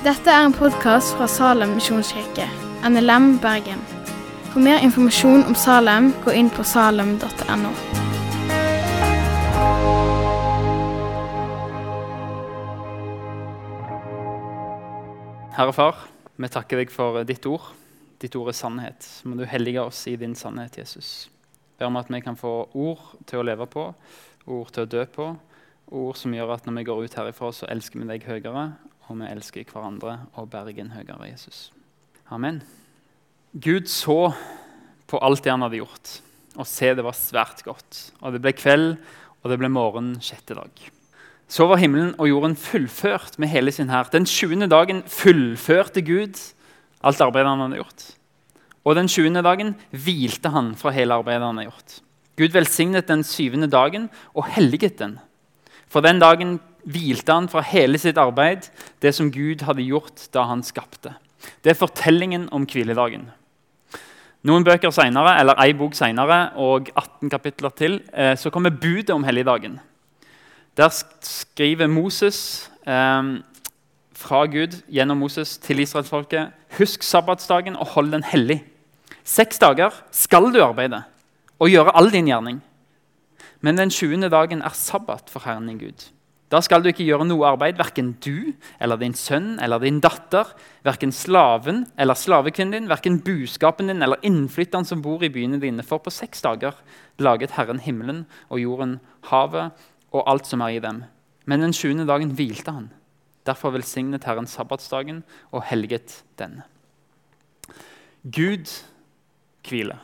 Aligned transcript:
Dette 0.00 0.32
er 0.32 0.46
en 0.46 0.54
podkast 0.56 1.10
fra 1.12 1.26
Salem 1.28 1.74
misjonskirke, 1.76 2.46
NLM 2.88 3.34
Bergen. 3.42 3.82
For 4.48 4.62
mer 4.64 4.80
informasjon 4.80 5.42
om 5.44 5.52
Salem, 5.52 6.06
gå 6.24 6.32
inn 6.40 6.48
på 6.48 6.64
salem.no. 6.64 7.72
Herre 15.58 15.74
Far, 15.76 16.00
vi 16.32 16.48
takker 16.48 16.80
deg 16.80 16.96
for 16.96 17.20
ditt 17.28 17.44
ord. 17.44 17.68
Ditt 18.24 18.40
ord 18.40 18.48
er 18.48 18.56
sannhet. 18.56 19.04
Må 19.28 19.36
du 19.36 19.44
hellige 19.44 19.84
oss 19.84 20.06
i 20.08 20.16
din 20.16 20.32
sannhet, 20.32 20.80
Jesus. 20.80 21.28
Ber 21.76 21.92
om 21.92 22.00
at 22.00 22.08
vi 22.08 22.24
kan 22.24 22.40
få 22.40 22.70
ord 22.72 23.18
til 23.28 23.42
å 23.42 23.48
leve 23.52 23.68
på, 23.68 23.90
ord 24.48 24.72
til 24.72 24.88
å 24.88 24.94
dø 24.96 25.04
på, 25.04 25.34
ord 25.92 26.16
som 26.16 26.32
gjør 26.32 26.56
at 26.56 26.64
når 26.64 26.80
vi 26.80 26.88
går 26.88 27.04
ut 27.04 27.20
herifra, 27.20 27.52
så 27.52 27.68
elsker 27.68 28.00
vi 28.00 28.08
deg 28.14 28.24
høyere, 28.24 28.70
og 29.10 29.18
vi 29.18 29.26
elsker 29.26 29.66
hverandre 29.66 30.20
og 30.38 30.46
Bergen 30.52 30.92
høyere, 30.94 31.26
Jesus. 31.32 31.70
Amen. 32.30 32.60
Gud 33.50 33.90
så 33.90 34.30
på 35.10 35.18
alt 35.18 35.42
det 35.42 35.50
han 35.50 35.64
hadde 35.66 35.80
gjort, 35.80 36.12
og 36.54 36.68
se 36.70 36.92
det 36.94 37.02
var 37.02 37.18
svært 37.18 37.64
godt. 37.66 37.98
Og 38.22 38.36
det 38.36 38.42
ble 38.44 38.54
kveld, 38.54 38.94
og 39.42 39.50
det 39.50 39.58
ble 39.58 39.70
morgen 39.72 40.14
sjette 40.22 40.54
dag. 40.54 40.70
Så 41.50 41.66
var 41.66 41.80
himmelen 41.82 42.14
og 42.22 42.30
jorden 42.30 42.54
fullført 42.54 43.34
med 43.42 43.50
hele 43.50 43.74
sin 43.74 43.90
hær. 43.90 44.06
Den 44.12 44.28
20. 44.28 44.68
dagen 44.70 45.02
fullførte 45.10 46.04
Gud 46.06 46.38
alt 47.02 47.22
arbeidet 47.24 47.50
han 47.50 47.64
hadde 47.64 47.80
gjort. 47.80 48.06
Og 48.86 48.94
den 48.96 49.10
20. 49.10 49.42
dagen 49.42 49.74
hvilte 49.90 50.52
han 50.54 50.74
fra 50.78 50.92
hele 50.94 51.16
arbeidet 51.18 51.42
han 51.42 51.58
hadde 51.58 51.72
gjort. 51.72 51.96
Gud 52.38 52.54
velsignet 52.54 53.10
den 53.10 53.24
syvende 53.26 53.66
dagen 53.68 54.06
og 54.30 54.46
helliget 54.54 55.00
den. 55.00 55.18
For 55.90 56.04
den 56.04 56.22
dagen 56.22 56.60
hvilte 56.84 57.32
han 57.32 57.48
fra 57.50 57.62
hele 57.64 57.98
sitt 58.00 58.18
arbeid, 58.20 58.68
det 59.02 59.14
som 59.16 59.30
Gud 59.32 59.64
hadde 59.66 59.84
gjort 59.86 60.28
da 60.34 60.46
han 60.50 60.64
skapte. 60.66 61.14
Det 61.64 61.72
er 61.72 61.78
fortellingen 61.78 62.48
om 62.52 62.66
hviledagen. 62.68 63.28
Noen 64.48 64.64
bøker 64.64 64.92
senere, 64.94 65.34
eller 65.40 65.58
ei 65.60 65.74
bok 65.76 65.92
senere 65.96 66.38
og 66.60 66.88
18 66.94 67.28
kapitler 67.32 67.72
til, 67.76 68.00
eh, 68.12 68.36
så 68.36 68.50
kommer 68.50 68.70
budet 68.70 69.10
om 69.10 69.24
helligdagen. 69.24 69.78
Der 70.76 70.88
skriver 71.20 71.86
Moses 71.86 72.70
eh, 72.86 73.42
fra 74.16 74.46
Gud 74.46 74.80
gjennom 74.88 75.18
Moses 75.18 75.58
til 75.58 75.80
israelsfolket 75.80 76.56
Husk 76.78 77.02
sabbatsdagen 77.02 77.76
og 77.76 77.86
hold 77.96 78.12
den 78.12 78.24
hellig. 78.24 78.62
Seks 79.24 79.58
dager 79.58 79.90
skal 80.10 80.52
du 80.54 80.62
arbeide 80.64 81.02
og 81.58 81.68
gjøre 81.68 81.92
all 81.96 82.10
din 82.12 82.28
gjerning. 82.30 82.62
Men 83.60 83.76
den 83.76 83.90
20. 83.90 84.30
dagen 84.32 84.62
er 84.62 84.72
sabbat 84.72 85.28
for 85.28 85.44
Herren 85.44 85.66
din 85.68 85.78
Gud. 85.78 86.08
Da 86.50 86.58
skal 86.64 86.82
du 86.82 86.88
ikke 86.90 87.06
gjøre 87.06 87.28
noe 87.28 87.46
arbeid, 87.46 87.76
verken 87.78 88.16
du 88.24 88.50
eller 88.82 88.98
din 88.98 89.14
sønn 89.14 89.52
eller 89.62 89.78
din 89.82 90.00
datter, 90.02 90.48
verken 90.82 91.12
slaven 91.14 91.84
eller 92.00 92.18
slavekvinnen 92.18 92.74
din, 92.74 92.88
verken 92.90 93.20
buskapen 93.22 93.86
din 93.92 94.02
eller 94.02 94.18
innflytteren 94.26 94.88
som 94.88 95.02
bor 95.04 95.22
i 95.22 95.30
byene 95.30 95.60
dine. 95.62 95.86
For 95.86 96.02
på 96.02 96.10
seks 96.10 96.42
dager 96.42 96.74
laget 97.22 97.54
Herren 97.54 97.78
himmelen 97.84 98.24
og 98.48 98.64
jorden, 98.64 98.98
havet 99.30 99.78
og 100.10 100.26
alt 100.26 100.50
som 100.50 100.66
er 100.66 100.74
i 100.74 100.82
dem. 100.82 101.04
Men 101.46 101.62
den 101.62 101.76
20. 101.76 102.02
dagen 102.10 102.34
hvilte 102.34 102.74
han. 102.74 102.90
Derfor 103.46 103.70
velsignet 103.70 104.26
Herren 104.26 104.50
sabbatsdagen 104.50 105.22
og 105.54 105.62
helget 105.70 106.24
den. 106.38 106.62
Gud 108.26 108.66
hviler. 109.68 110.02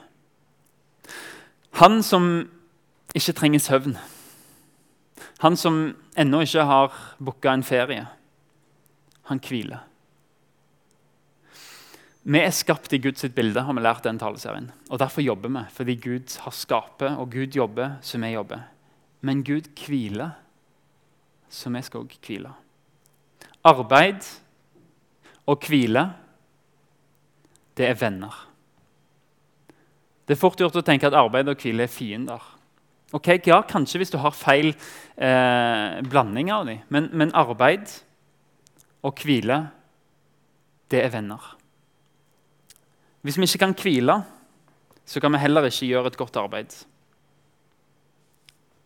Han 1.83 2.03
som 2.07 2.47
ikke 3.15 3.35
trenger 3.35 3.61
søvn. 3.61 3.99
Han 5.43 5.57
som 5.57 5.95
ennå 6.17 6.43
ikke 6.45 6.65
har 6.69 6.97
booka 7.19 7.53
en 7.53 7.65
ferie. 7.67 8.07
Han 9.31 9.41
hviler. 9.43 9.85
Vi 12.27 12.41
er 12.43 12.51
skapt 12.51 12.91
i 12.91 12.99
Guds 12.99 13.23
bilde, 13.37 13.63
har 13.63 13.75
vi 13.77 13.83
lært 13.85 14.03
den 14.03 14.19
taleserien. 14.19 14.73
Og 14.91 14.99
Derfor 14.99 15.23
jobber 15.23 15.53
vi, 15.55 15.63
fordi 15.71 15.95
Gud 15.95 16.39
har 16.43 16.55
skapet, 16.55 17.13
og 17.15 17.31
Gud 17.31 17.55
jobber, 17.55 18.01
så 18.03 18.19
vi 18.19 18.33
jobber. 18.33 18.65
Men 19.21 19.45
Gud 19.47 19.69
hviler, 19.79 20.35
så 21.49 21.71
vi 21.71 21.83
skal 21.87 22.03
òg 22.03 22.17
hvile. 22.27 22.51
Arbeid 23.67 24.27
og 25.47 25.63
hvile, 25.69 26.03
det 27.79 27.87
er 27.87 27.99
venner. 28.01 28.35
Det 30.27 30.35
er 30.35 30.41
fort 30.41 30.59
gjort 30.59 30.81
å 30.81 30.83
tenke 30.83 31.07
at 31.07 31.15
arbeid 31.15 31.47
og 31.47 31.63
hvile 31.63 31.87
er 31.87 31.93
fiender. 31.93 32.43
Ok, 33.15 33.29
ja, 33.47 33.61
Kanskje 33.63 34.01
hvis 34.03 34.11
du 34.11 34.19
har 34.19 34.35
feil 34.35 34.73
eh, 34.73 36.01
blanding 36.11 36.51
av 36.51 36.67
dem, 36.67 36.83
men, 36.91 37.07
men 37.15 37.35
arbeid 37.39 37.87
og 39.07 39.23
hvile, 39.23 39.61
det 40.91 41.05
er 41.05 41.13
venner. 41.15 41.53
Hvis 43.23 43.39
vi 43.39 43.47
ikke 43.47 43.63
kan 43.63 43.77
hvile, 43.79 44.21
så 45.07 45.23
kan 45.23 45.33
vi 45.35 45.43
heller 45.43 45.67
ikke 45.69 45.87
gjøre 45.87 46.11
et 46.11 46.19
godt 46.19 46.39
arbeid. 46.41 46.75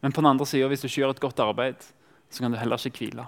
Men 0.00 0.12
på 0.12 0.20
den 0.20 0.30
andre 0.30 0.46
siden, 0.46 0.68
hvis 0.68 0.84
du 0.84 0.88
ikke 0.88 1.00
gjør 1.02 1.14
et 1.16 1.20
godt 1.20 1.40
arbeid, 1.44 1.88
så 2.30 2.44
kan 2.44 2.52
du 2.52 2.60
heller 2.60 2.80
ikke 2.86 3.04
hvile. 3.04 3.26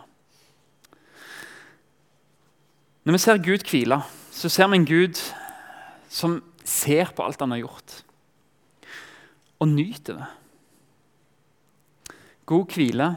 Når 3.05 3.17
vi 3.17 3.19
ser 3.19 3.43
Gud 3.43 3.65
hvile, 3.71 3.99
så 4.31 4.49
ser 4.49 4.69
vi 4.71 4.79
en 4.79 4.87
Gud 4.87 5.19
som 6.13 6.39
ser 6.65 7.11
på 7.17 7.25
alt 7.25 7.41
han 7.41 7.51
har 7.51 7.65
gjort, 7.65 7.97
og 9.59 9.69
nyter 9.69 10.21
det. 10.21 10.29
God 12.53 12.77
hvile 12.77 13.15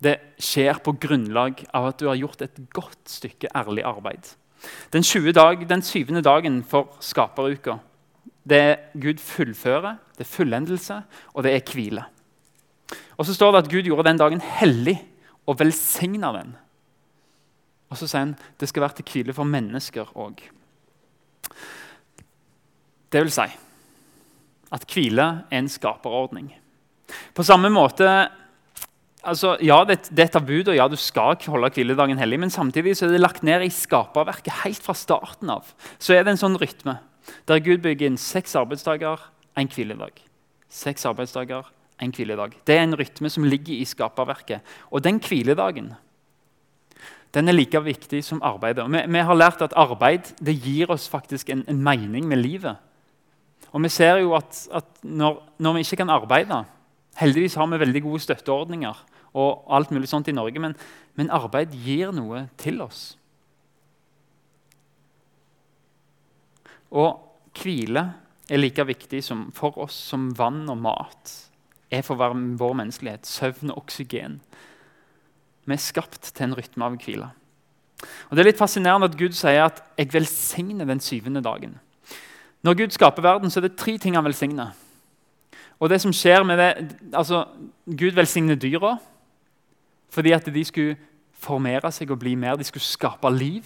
det 0.00 0.16
skjer 0.40 0.78
på 0.80 0.94
grunnlag 1.02 1.60
av 1.76 1.90
at 1.90 2.00
du 2.00 2.06
har 2.08 2.16
gjort 2.16 2.44
et 2.44 2.62
godt 2.72 3.10
stykke 3.10 3.50
ærlig 3.56 3.84
arbeid. 3.84 4.30
Den, 4.92 5.04
dag, 5.34 5.68
den 5.68 5.82
syvende 5.82 6.22
dagen 6.24 6.62
for 6.64 6.96
skaperuka 7.00 7.78
det 8.50 8.58
er 8.58 8.76
Gud 8.96 9.20
fullfører, 9.20 9.98
det 10.16 10.24
er 10.24 10.30
fullendelse, 10.30 10.96
og 11.34 11.44
det 11.44 11.52
er 11.54 11.72
hvile. 11.72 12.04
Og 13.18 13.26
så 13.26 13.34
står 13.34 13.52
det 13.52 13.64
at 13.64 13.70
Gud 13.70 13.82
gjorde 13.86 14.08
den 14.08 14.18
dagen 14.18 14.40
hellig 14.40 14.96
og 15.46 15.58
velsigna 15.60 16.32
den. 16.32 16.54
Og 17.90 17.98
så 17.98 18.08
sier 18.08 18.24
han 18.24 18.36
det 18.58 18.68
skal 18.70 18.86
være 18.86 19.00
til 19.00 19.12
hvile 19.12 19.36
for 19.36 19.44
mennesker 19.44 20.14
òg. 20.16 20.40
Det 23.12 23.22
vil 23.22 23.32
si 23.34 23.46
at 24.70 24.86
hvile 24.94 25.28
er 25.50 25.58
en 25.58 25.68
skaperordning. 25.68 26.52
På 27.34 27.42
samme 27.42 27.70
måte 27.74 28.08
altså, 29.22 29.56
Ja, 29.64 29.82
det, 29.84 30.10
det 30.10 30.26
er 30.26 30.32
tabu, 30.34 30.56
og 30.60 30.74
ja, 30.76 30.88
du 30.88 30.96
skal 31.00 31.38
holde 31.46 31.72
hviledagen 31.74 32.18
hellig, 32.18 32.40
men 32.40 32.50
samtidig 32.50 32.96
så 32.96 33.06
er 33.06 33.14
det 33.14 33.22
lagt 33.22 33.44
ned 33.46 33.64
i 33.66 33.72
skaperverket 33.72 34.62
helt 34.64 34.82
fra 34.82 34.96
starten 34.96 35.50
av. 35.52 35.72
Så 35.98 36.16
er 36.16 36.24
det 36.24 36.34
en 36.34 36.44
sånn 36.44 36.58
rytme 36.60 36.98
der 37.46 37.62
Gud 37.62 37.82
bygger 37.84 38.08
inn 38.10 38.18
seks 38.18 38.56
arbeidsdager, 38.58 39.20
én 39.60 39.68
hviledag. 39.70 40.16
Seks 40.70 41.04
arbeidsdager, 41.06 41.68
én 42.02 42.14
hviledag. 42.16 42.56
Det 42.66 42.76
er 42.76 42.86
en 42.86 42.96
rytme 42.98 43.30
som 43.30 43.46
ligger 43.46 43.76
i 43.76 43.86
skaperverket. 43.86 44.64
Og 44.90 45.04
den 45.04 45.20
hviledagen 45.22 45.92
den 47.34 47.46
er 47.46 47.54
like 47.54 47.78
viktig 47.78 48.24
som 48.26 48.42
arbeidet. 48.42 48.86
Vi, 48.90 49.02
vi, 49.06 49.22
har 49.22 49.38
lært 49.38 49.62
at 49.62 49.74
arbeid 49.78 50.32
det 50.42 50.56
gir 50.64 50.90
oss 50.90 51.06
faktisk 51.10 51.52
en, 51.52 51.62
en 51.70 51.82
mening 51.82 52.26
med 52.26 52.42
livet. 52.42 52.80
Og 53.70 53.84
vi 53.84 53.90
ser 53.92 54.18
jo 54.24 54.34
at, 54.34 54.64
at 54.74 54.88
når, 55.06 55.38
når, 55.62 55.76
vi 55.76 55.86
ikke 55.86 56.02
kan 56.02 56.10
arbeide 56.10 56.64
Heldigvis 57.20 57.56
har 57.58 57.66
vi 57.70 57.78
veldig 57.82 58.00
gode 58.02 58.22
støtteordninger 58.22 58.98
og 59.34 59.66
alt 59.70 59.92
mulig 59.94 60.08
sånt 60.10 60.28
i 60.28 60.34
Norge, 60.34 60.58
men, 60.62 60.74
men 61.14 61.30
arbeid 61.30 61.74
gir 61.84 62.10
noe 62.14 62.48
til 62.60 62.80
oss. 62.82 63.12
Og 66.90 67.20
hvile 67.60 68.02
er 68.50 68.58
like 68.58 68.86
viktig 68.86 69.22
for 69.54 69.78
oss 69.78 69.94
som 70.10 70.30
vann 70.38 70.64
og 70.70 70.80
mat 70.82 71.36
er 71.90 72.02
for 72.06 72.18
vår 72.18 72.74
menneskelighet. 72.78 73.26
Søvn 73.26 73.70
og 73.70 73.84
oksygen. 73.84 74.40
Vi 75.66 75.76
er 75.76 75.82
skapt 75.82 76.32
til 76.34 76.48
en 76.48 76.56
rytme 76.58 76.86
av 76.86 76.98
hvile. 76.98 77.30
Og 78.30 78.36
Det 78.36 78.42
er 78.42 78.48
litt 78.48 78.58
fascinerende 78.58 79.10
at 79.10 79.18
Gud 79.18 79.34
sier 79.36 79.64
at 79.64 79.82
'jeg 79.98 80.12
velsigner 80.12 80.86
den 80.86 81.00
syvende 81.00 81.42
dagen'. 81.42 81.78
Når 82.62 82.74
Gud 82.74 82.90
skaper 82.90 83.22
verden, 83.22 83.50
så 83.50 83.60
er 83.60 83.68
det 83.68 83.76
tre 83.76 83.98
ting 83.98 84.14
han 84.14 84.24
velsigner. 84.24 84.72
Og 85.80 85.88
det 85.88 86.00
som 86.00 86.12
skjer 86.12 86.42
med 86.44 86.58
det, 86.58 86.96
altså, 87.14 87.44
Gud 87.86 88.12
velsigner 88.14 88.54
dyra 88.54 88.98
fordi 90.10 90.34
at 90.34 90.48
de 90.50 90.64
skulle 90.66 90.98
formere 91.40 91.92
seg 91.94 92.10
og 92.12 92.20
bli 92.22 92.34
mer. 92.38 92.58
De 92.58 92.66
skulle 92.66 92.84
skape 92.84 93.30
liv. 93.32 93.64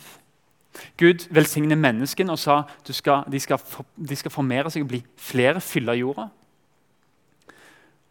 Gud 0.99 1.27
velsigner 1.35 1.79
menneskene 1.79 2.35
og 2.35 2.41
sa 2.43 2.63
at 2.67 2.89
de, 2.91 2.95
de 4.11 4.17
skal 4.19 4.33
formere 4.33 4.73
seg 4.73 4.85
og 4.85 4.91
bli 4.91 5.03
flere, 5.17 5.63
fylle 5.63 5.97
jorda. 6.01 6.29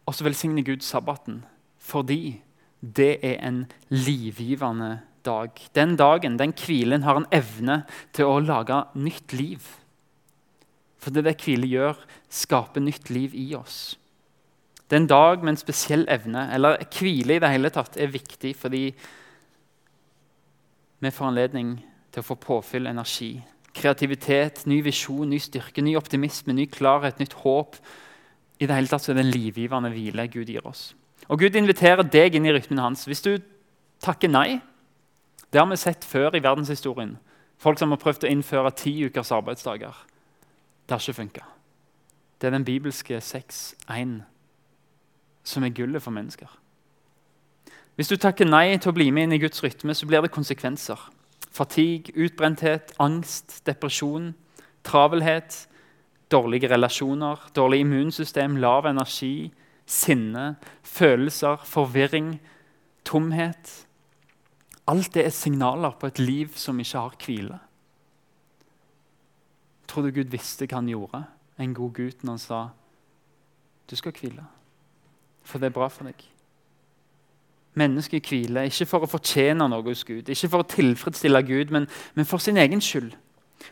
Og 0.04 0.16
så 0.16 0.24
velsigner 0.26 0.64
Gud 0.66 0.84
sabbaten 0.84 1.42
fordi 1.84 2.40
det 2.80 3.18
er 3.24 3.40
en 3.44 3.64
livgivende 3.92 5.02
dag. 5.24 5.50
Den 5.76 5.96
dagen, 5.96 6.38
den 6.38 6.52
hvilen, 6.56 7.02
har 7.02 7.16
en 7.20 7.28
evne 7.32 7.82
til 8.12 8.28
å 8.28 8.40
lage 8.40 8.78
nytt 8.96 9.32
liv. 9.36 9.64
For 11.00 11.12
det 11.12 11.26
det 11.26 11.36
hvile 11.44 11.68
gjør, 11.68 12.00
skaper 12.32 12.84
nytt 12.84 13.10
liv 13.12 13.36
i 13.36 13.50
oss. 13.56 13.98
Det 14.90 14.96
er 14.96 15.00
en 15.00 15.10
dag 15.10 15.42
med 15.42 15.54
en 15.54 15.60
spesiell 15.60 16.04
evne. 16.12 16.48
Eller 16.54 16.82
hvile 16.92 17.36
i 17.36 17.42
det 17.42 17.50
hele 17.50 17.70
tatt 17.72 17.96
er 17.96 18.12
viktig 18.12 18.54
fordi 18.56 18.84
vi 21.04 21.12
får 21.12 21.28
anledning 21.28 21.76
til 22.12 22.22
å 22.22 22.26
få 22.26 22.36
påfyll, 22.40 22.86
energi, 22.88 23.42
kreativitet, 23.74 24.62
ny 24.70 24.78
visjon, 24.84 25.28
ny 25.28 25.40
styrke, 25.42 25.82
ny 25.82 25.96
optimisme, 25.98 26.54
ny 26.54 26.68
klarhet, 26.70 27.18
nytt 27.20 27.34
håp. 27.42 27.76
I 28.60 28.68
det 28.68 28.76
hele 28.76 28.88
tatt 28.88 29.08
er 29.08 29.18
det 29.18 29.24
en 29.24 29.34
livgivende 29.34 29.90
hvile 29.92 30.28
Gud 30.32 30.52
gir 30.52 30.64
oss. 30.68 30.92
Og 31.28 31.40
Gud 31.40 31.56
inviterer 31.56 32.04
deg 32.04 32.36
inn 32.36 32.46
i 32.46 32.52
rytmen 32.54 32.80
hans. 32.80 33.06
Hvis 33.08 33.24
du 33.24 33.36
takker 34.04 34.28
nei 34.28 34.60
Det 35.52 35.60
har 35.60 35.68
vi 35.70 35.76
sett 35.78 36.02
før 36.02 36.34
i 36.34 36.42
verdenshistorien. 36.42 37.12
Folk 37.62 37.78
som 37.78 37.92
har 37.94 38.00
prøvd 38.02 38.24
å 38.26 38.30
innføre 38.32 38.72
ti 38.74 38.90
ukers 39.06 39.30
arbeidsdager. 39.30 39.94
Det 40.82 40.90
har 40.90 40.98
ikke 40.98 41.20
funka. 41.20 41.44
Det 42.40 42.48
er 42.48 42.56
den 42.56 42.64
bibelske 42.66 43.20
6.1 43.22 44.33
som 45.44 45.64
er 45.64 45.74
gullet 45.76 46.02
for 46.02 46.14
mennesker. 46.14 46.48
Hvis 47.94 48.10
du 48.10 48.16
takker 48.18 48.48
nei 48.48 48.74
til 48.78 48.90
å 48.90 48.96
bli 48.96 49.10
med 49.14 49.28
inn 49.28 49.36
i 49.36 49.42
Guds 49.42 49.62
rytme, 49.62 49.94
så 49.94 50.06
blir 50.10 50.24
det 50.24 50.32
konsekvenser. 50.34 50.98
Fatigue, 51.54 52.10
utbrenthet, 52.18 52.90
angst, 52.98 53.60
depresjon, 53.68 54.32
travelhet, 54.82 55.68
dårlige 56.32 56.70
relasjoner, 56.72 57.38
dårlig 57.54 57.84
immunsystem, 57.84 58.56
lav 58.58 58.88
energi, 58.90 59.52
sinne, 59.86 60.56
følelser, 60.82 61.62
forvirring, 61.68 62.40
tomhet. 63.06 63.86
Alt 64.90 65.14
det 65.14 65.28
er 65.28 65.36
signaler 65.36 65.94
på 66.00 66.10
et 66.10 66.18
liv 66.18 66.58
som 66.58 66.80
ikke 66.80 67.04
har 67.06 67.16
hvile. 67.20 67.60
Tror 69.86 70.08
du 70.08 70.16
Gud 70.16 70.32
visste 70.32 70.66
hva 70.66 70.80
han 70.80 70.90
gjorde, 70.90 71.22
en 71.62 71.74
god 71.76 71.94
gutt, 71.94 72.24
når 72.24 72.32
han 72.34 72.42
sa 72.42 72.60
du 73.86 73.94
skal 74.00 74.16
hvile? 74.16 74.42
For 75.44 75.60
det 75.60 75.70
er 75.70 75.76
bra 75.76 75.88
for 75.92 76.08
deg. 76.08 76.22
Mennesket 77.74 78.30
hviler 78.30 78.68
ikke 78.70 78.86
for 78.86 79.04
å 79.04 79.10
fortjene 79.10 79.66
noe 79.68 79.82
hos 79.86 80.04
Gud, 80.06 80.28
ikke 80.30 80.50
for 80.50 80.62
å 80.62 80.68
tilfredsstille 80.70 81.42
Gud, 81.46 81.72
men, 81.74 81.88
men 82.14 82.28
for 82.28 82.42
sin 82.42 82.60
egen 82.60 82.82
skyld. 82.82 83.16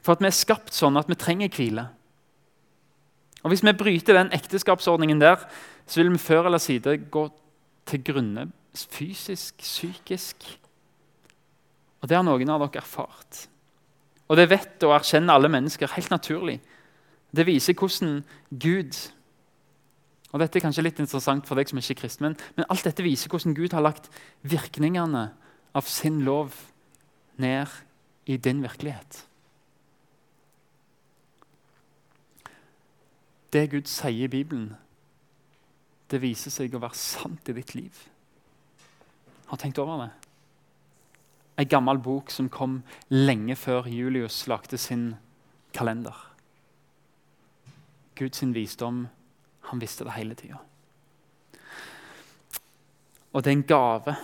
For 0.03 0.15
at 0.15 0.23
vi 0.23 0.29
er 0.31 0.35
skapt 0.35 0.75
sånn 0.75 0.99
at 0.99 1.11
vi 1.11 1.19
trenger 1.19 1.53
hvile. 1.55 1.87
Og 3.43 3.51
Hvis 3.51 3.63
vi 3.67 3.75
bryter 3.75 4.19
den 4.19 4.33
ekteskapsordningen 4.35 5.21
der, 5.21 5.43
så 5.87 6.01
vil 6.01 6.13
vi 6.15 6.19
før 6.23 6.47
eller 6.47 6.63
siden 6.63 7.07
gå 7.11 7.29
til 7.87 8.05
grunne 8.07 8.51
fysisk, 8.73 9.59
psykisk. 9.59 10.59
Og 12.01 12.09
det 12.09 12.17
har 12.17 12.25
noen 12.27 12.51
av 12.51 12.63
dere 12.65 12.83
erfart. 12.83 13.47
Og 14.29 14.39
det 14.39 14.49
vet 14.51 14.87
og 14.87 14.95
erkjenner 14.97 15.37
alle 15.37 15.51
mennesker 15.53 15.93
helt 15.93 16.11
naturlig. 16.11 16.61
Det 17.33 17.47
viser 17.47 17.77
hvordan 17.77 18.23
Gud 18.51 18.97
og 20.33 20.41
Dette 20.41 20.59
er 20.59 20.65
kanskje 20.65 20.85
litt 20.87 21.01
interessant 21.03 21.45
for 21.49 21.61
deg 21.61 21.69
som 21.69 21.79
ikke 21.81 21.93
er 21.93 22.01
kristen, 22.01 22.31
men, 22.57 22.67
alt 22.73 22.87
dette 22.89 23.05
viser 23.05 23.29
hvordan 23.33 23.57
Gud 23.57 23.75
har 23.77 23.85
lagt 23.85 24.09
virkningene 24.49 25.27
av 25.77 25.89
sin 25.89 26.23
lov 26.25 26.57
ned 27.41 27.69
i 28.25 28.39
din 28.41 28.63
virkelighet. 28.65 29.27
Det 33.53 33.67
Gud 33.75 33.91
sier 33.93 34.25
i 34.25 34.33
Bibelen, 34.33 34.71
det 36.09 36.23
viser 36.23 36.53
seg 36.53 36.73
å 36.73 36.81
være 36.81 36.97
sant 36.97 37.49
i 37.53 37.57
ditt 37.57 37.75
liv. 37.77 37.93
Har 39.53 39.61
tenkt 39.61 39.81
over 39.83 40.07
det? 40.07 40.11
En 41.61 41.69
gammel 41.69 42.01
bok 42.01 42.33
som 42.33 42.49
kom 42.49 42.81
lenge 43.13 43.57
før 43.61 43.89
Julius 43.93 44.47
lagde 44.49 44.81
sin 44.81 45.11
kalender. 45.77 46.17
Guds 48.17 48.41
visdom, 48.55 49.07
han 49.71 49.81
visste 49.81 50.05
det 50.05 50.17
hele 50.17 50.35
tida. 50.39 50.61
Og 53.33 53.45
det 53.45 53.51
er 53.51 53.57
en 53.57 53.67
gave. 53.67 54.17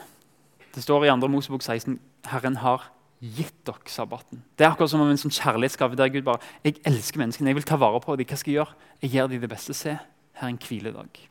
Det 0.75 0.83
står 0.85 1.07
i 1.07 1.11
2. 1.11 1.29
Mosebok 1.33 1.63
16 1.63 1.99
Herren 2.29 2.59
har 2.61 2.91
gitt 3.19 3.55
dere 3.67 3.91
sabbaten. 3.91 4.43
Det 4.59 4.67
er 4.67 4.71
akkurat 4.71 4.93
som 4.93 5.03
om 5.03 5.11
en 5.11 5.19
sånn 5.19 5.35
kjærlighetsgave 5.35 5.97
der 5.99 6.11
Gud 6.13 6.27
bare 6.27 6.43
Jeg 6.63 6.79
elsker 6.87 7.19
menneskene, 7.19 7.51
jeg 7.51 7.59
vil 7.59 7.67
ta 7.67 7.79
vare 7.81 8.01
på 8.05 8.17
dem. 8.17 8.29
Hva 8.29 8.37
skal 8.39 8.53
jeg 8.53 8.59
gjøre? 8.61 8.77
Jeg 9.03 9.11
gir 9.15 9.31
dem 9.33 9.41
det 9.43 9.51
beste. 9.51 9.75
Se, 9.75 9.97
her 10.39 10.47
er 10.47 10.53
en 10.53 10.61
hviledag. 10.63 11.23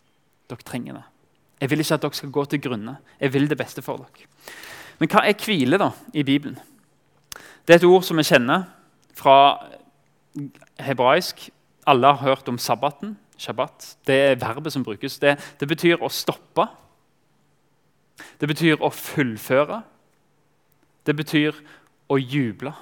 Dere 0.50 0.68
trenger 0.68 1.00
det. 1.00 1.04
Jeg 1.62 1.70
vil 1.70 1.84
ikke 1.84 1.94
at 1.94 2.02
dere 2.02 2.20
skal 2.20 2.34
gå 2.34 2.46
til 2.46 2.62
grunne. 2.62 2.98
Jeg 3.20 3.34
vil 3.34 3.48
det 3.50 3.58
beste 3.58 3.84
for 3.86 4.02
dere. 4.02 4.28
Men 5.00 5.12
hva 5.14 5.24
er 5.24 5.38
hvile 5.46 5.80
da 5.80 5.92
i 6.14 6.26
Bibelen? 6.26 6.58
Det 7.68 7.76
er 7.76 7.82
et 7.82 7.88
ord 7.88 8.04
som 8.04 8.18
vi 8.18 8.26
kjenner 8.26 8.66
fra 9.18 9.38
hebraisk. 10.82 11.50
Alle 11.88 12.08
har 12.08 12.24
hørt 12.24 12.50
om 12.50 12.58
sabbaten. 12.58 13.16
Shabbat. 13.38 13.88
Det 14.08 14.18
er 14.32 14.40
verbet 14.42 14.74
som 14.74 14.84
brukes. 14.86 15.20
Det, 15.22 15.36
det 15.60 15.70
betyr 15.70 16.02
å 16.02 16.10
stoppe. 16.12 16.68
Det 18.42 18.50
betyr 18.50 18.82
å 18.82 18.90
fullføre. 18.94 19.82
Det 21.06 21.16
betyr 21.16 21.58
å 22.10 22.18
juble. 22.20 22.74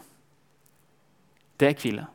Det 1.60 1.72
er 1.72 1.80
hvile. 1.80 2.06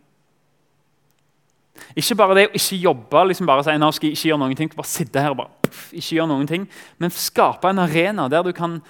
Ikke 1.97 2.17
bare 2.19 2.37
det 2.37 2.49
å 2.51 2.57
ikke 2.59 2.77
jobbe, 2.77 3.23
liksom 3.31 3.49
bare 3.49 3.65
si, 3.65 3.75
nå 3.81 3.89
skal 3.97 4.11
jeg 4.11 4.19
ikke 4.19 4.29
gjøre 4.29 4.41
noen 4.43 4.59
ting, 4.59 4.73
bare 4.77 4.91
sitte 4.91 5.23
her 5.23 5.33
og 5.33 5.39
bare, 5.39 5.55
puff, 5.65 5.87
ikke 5.97 6.19
gjøre 6.19 6.29
noen 6.29 6.51
ting, 6.51 6.67
men 7.01 7.15
skape 7.15 7.71
en 7.71 7.81
arena 7.81 8.27
der 8.29 8.45
du 8.45 8.51
kan 8.57 8.81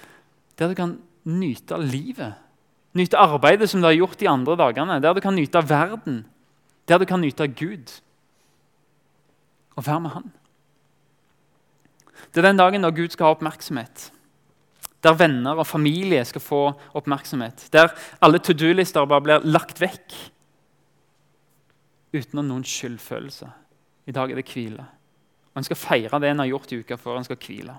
der 0.60 0.68
du 0.68 0.76
kan 0.76 0.98
nyte 1.24 1.78
livet. 1.80 2.36
Nyte 2.92 3.16
arbeidet 3.16 3.70
som 3.70 3.80
du 3.80 3.86
har 3.88 3.96
gjort 3.96 4.18
de 4.20 4.28
andre 4.28 4.56
dagene. 4.60 4.98
Der 5.00 5.14
du 5.16 5.20
kan 5.24 5.34
nyte 5.34 5.62
verden. 5.64 6.26
Der 6.88 6.98
du 6.98 7.06
kan 7.08 7.20
nyte 7.20 7.46
Gud. 7.48 7.88
Og 9.80 9.86
være 9.86 10.00
med 10.04 10.12
Han. 10.12 10.30
Det 12.30 12.42
er 12.42 12.50
den 12.50 12.60
dagen 12.60 12.84
da 12.84 12.90
Gud 12.92 13.08
skal 13.08 13.30
ha 13.30 13.34
oppmerksomhet. 13.34 14.10
Der 15.00 15.16
venner 15.16 15.56
og 15.56 15.66
familie 15.66 16.20
skal 16.28 16.42
få 16.44 16.60
oppmerksomhet. 16.94 17.68
Der 17.72 17.88
alle 18.20 18.38
to 18.38 18.52
do-lister 18.52 19.08
bare 19.08 19.24
blir 19.24 19.46
lagt 19.48 19.80
vekk 19.80 20.16
uten 22.12 22.42
noen 22.44 22.66
skyldfølelse. 22.66 23.48
I 24.06 24.12
dag 24.12 24.30
er 24.30 24.36
det 24.36 24.50
hvile. 24.50 24.84
Og 25.54 25.62
En 25.62 25.64
skal 25.64 25.80
feire 25.80 26.20
det 26.20 26.30
en 26.30 26.42
har 26.44 26.50
gjort 26.50 26.72
i 26.72 26.82
uka 26.82 26.98
før 27.00 27.16
en 27.16 27.24
skal 27.24 27.40
hvile. 27.40 27.78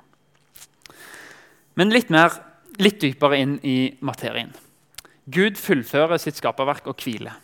Men 1.76 1.94
litt 1.94 2.10
mer 2.10 2.34
litt 2.82 3.00
dypere 3.02 3.38
inn 3.38 3.60
i 3.64 3.94
materien. 4.02 4.52
Gud 5.32 5.60
fullfører 5.60 6.18
sitt 6.18 6.40
skaperverk 6.40 6.88
og 6.88 6.98
hviler. 6.98 7.38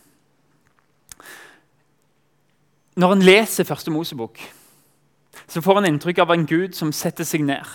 Når 2.98 3.14
en 3.14 3.22
leser 3.22 3.68
Første 3.68 3.92
Mosebok, 3.94 4.40
så 5.48 5.62
får 5.62 5.80
en 5.80 5.88
inntrykk 5.92 6.24
av 6.24 6.32
en 6.34 6.48
Gud 6.50 6.74
som 6.74 6.90
setter 6.96 7.28
seg 7.30 7.44
ned 7.46 7.66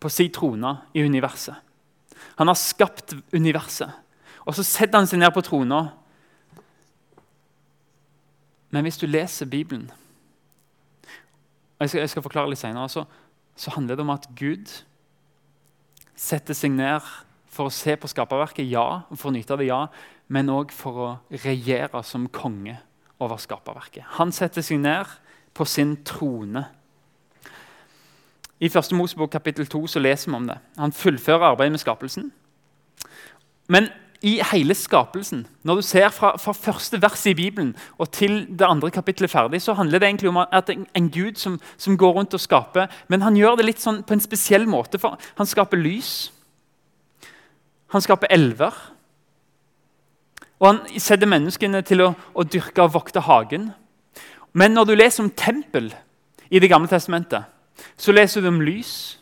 på 0.00 0.10
sin 0.12 0.28
trone 0.32 0.74
i 0.92 1.04
universet. 1.04 1.56
Han 2.36 2.50
har 2.50 2.58
skapt 2.60 3.14
universet, 3.32 3.88
og 4.44 4.56
så 4.56 4.64
setter 4.64 5.00
han 5.00 5.08
seg 5.08 5.22
ned 5.22 5.32
på 5.32 5.44
trona. 5.44 5.80
Men 8.70 8.84
hvis 8.84 9.00
du 9.00 9.06
leser 9.08 9.48
Bibelen 9.48 9.88
og 11.80 11.86
Jeg 11.86 11.88
skal, 11.88 12.00
jeg 12.00 12.10
skal 12.12 12.22
forklare 12.22 12.50
litt 12.52 12.60
senere, 12.60 12.90
så, 12.92 13.06
så 13.56 13.72
handler 13.72 13.96
det 13.96 14.04
om 14.04 14.12
at 14.12 14.26
Gud 14.36 14.68
setter 16.12 16.52
seg 16.52 16.74
ned 16.76 17.00
for 17.48 17.70
å 17.70 17.72
se 17.72 17.94
på 17.96 18.10
skaperverket, 18.10 18.68
ja, 18.68 19.06
for 19.14 19.30
å 19.30 19.32
nyte 19.32 19.56
av 19.56 19.62
det, 19.62 19.70
ja, 19.70 19.86
men 20.28 20.52
òg 20.52 20.74
for 20.76 21.00
å 21.00 21.08
regjere 21.32 22.04
som 22.04 22.28
konge 22.28 22.76
over 23.20 23.40
skaperverket. 23.40 24.04
Han 24.18 24.32
setter 24.32 24.64
seg 24.64 24.80
ned 24.82 25.08
på 25.54 25.66
sin 25.68 25.96
trone. 26.06 26.64
I 28.60 28.68
1. 28.68 28.92
Mosebok 28.96 29.32
kapittel 29.32 29.66
2 29.66 29.86
så 29.86 30.02
leser 30.02 30.30
vi 30.30 30.36
om 30.36 30.46
det. 30.48 30.58
Han 30.78 30.92
fullfører 30.92 31.52
arbeidet 31.52 31.72
med 31.72 31.82
skapelsen. 31.82 32.30
Men 33.68 33.88
i 34.22 34.40
hele 34.52 34.74
skapelsen, 34.74 35.46
når 35.64 35.74
du 35.74 35.82
ser 35.82 36.08
fra, 36.12 36.34
fra 36.36 36.52
første 36.52 36.98
vers 37.02 37.22
i 37.26 37.34
Bibelen 37.34 37.72
og 37.98 38.10
til 38.12 38.42
det 38.58 38.66
andre 38.68 38.90
kapittelet 38.90 39.30
ferdig, 39.30 39.62
så 39.62 39.72
handler 39.72 39.98
det 39.98 40.08
egentlig 40.08 40.28
om 40.28 40.42
at 40.42 40.70
en, 40.70 40.86
en 40.96 41.10
Gud 41.10 41.40
som, 41.40 41.60
som, 41.76 41.96
går 41.96 42.12
rundt 42.12 42.34
og 42.34 42.40
skaper. 42.40 42.86
Men 43.08 43.22
han 43.22 43.36
gjør 43.36 43.56
det 43.56 43.64
litt 43.64 43.80
sånn 43.80 44.02
på 44.04 44.12
en 44.12 44.20
spesiell 44.20 44.68
måte. 44.68 44.98
for 44.98 45.16
Han 45.40 45.48
skaper 45.48 45.80
lys. 45.80 46.32
Han 47.94 48.04
skaper 48.04 48.28
elver. 48.30 48.76
Og 50.60 50.66
han 50.68 51.00
setter 51.00 51.28
menneskene 51.30 51.82
til 51.86 52.04
å, 52.04 52.10
å 52.36 52.44
dyrke 52.44 52.84
og 52.84 52.94
vokte 52.94 53.22
hagen. 53.24 53.70
Men 54.52 54.74
når 54.76 54.90
du 54.90 54.94
leser 54.94 55.24
om 55.24 55.30
tempel 55.30 55.92
i 56.50 56.58
Det 56.58 56.68
gamle 56.68 56.90
testamentet, 56.90 57.46
så 57.96 58.12
leser 58.12 58.42
du 58.42 58.48
om 58.50 58.60
lys. 58.60 59.18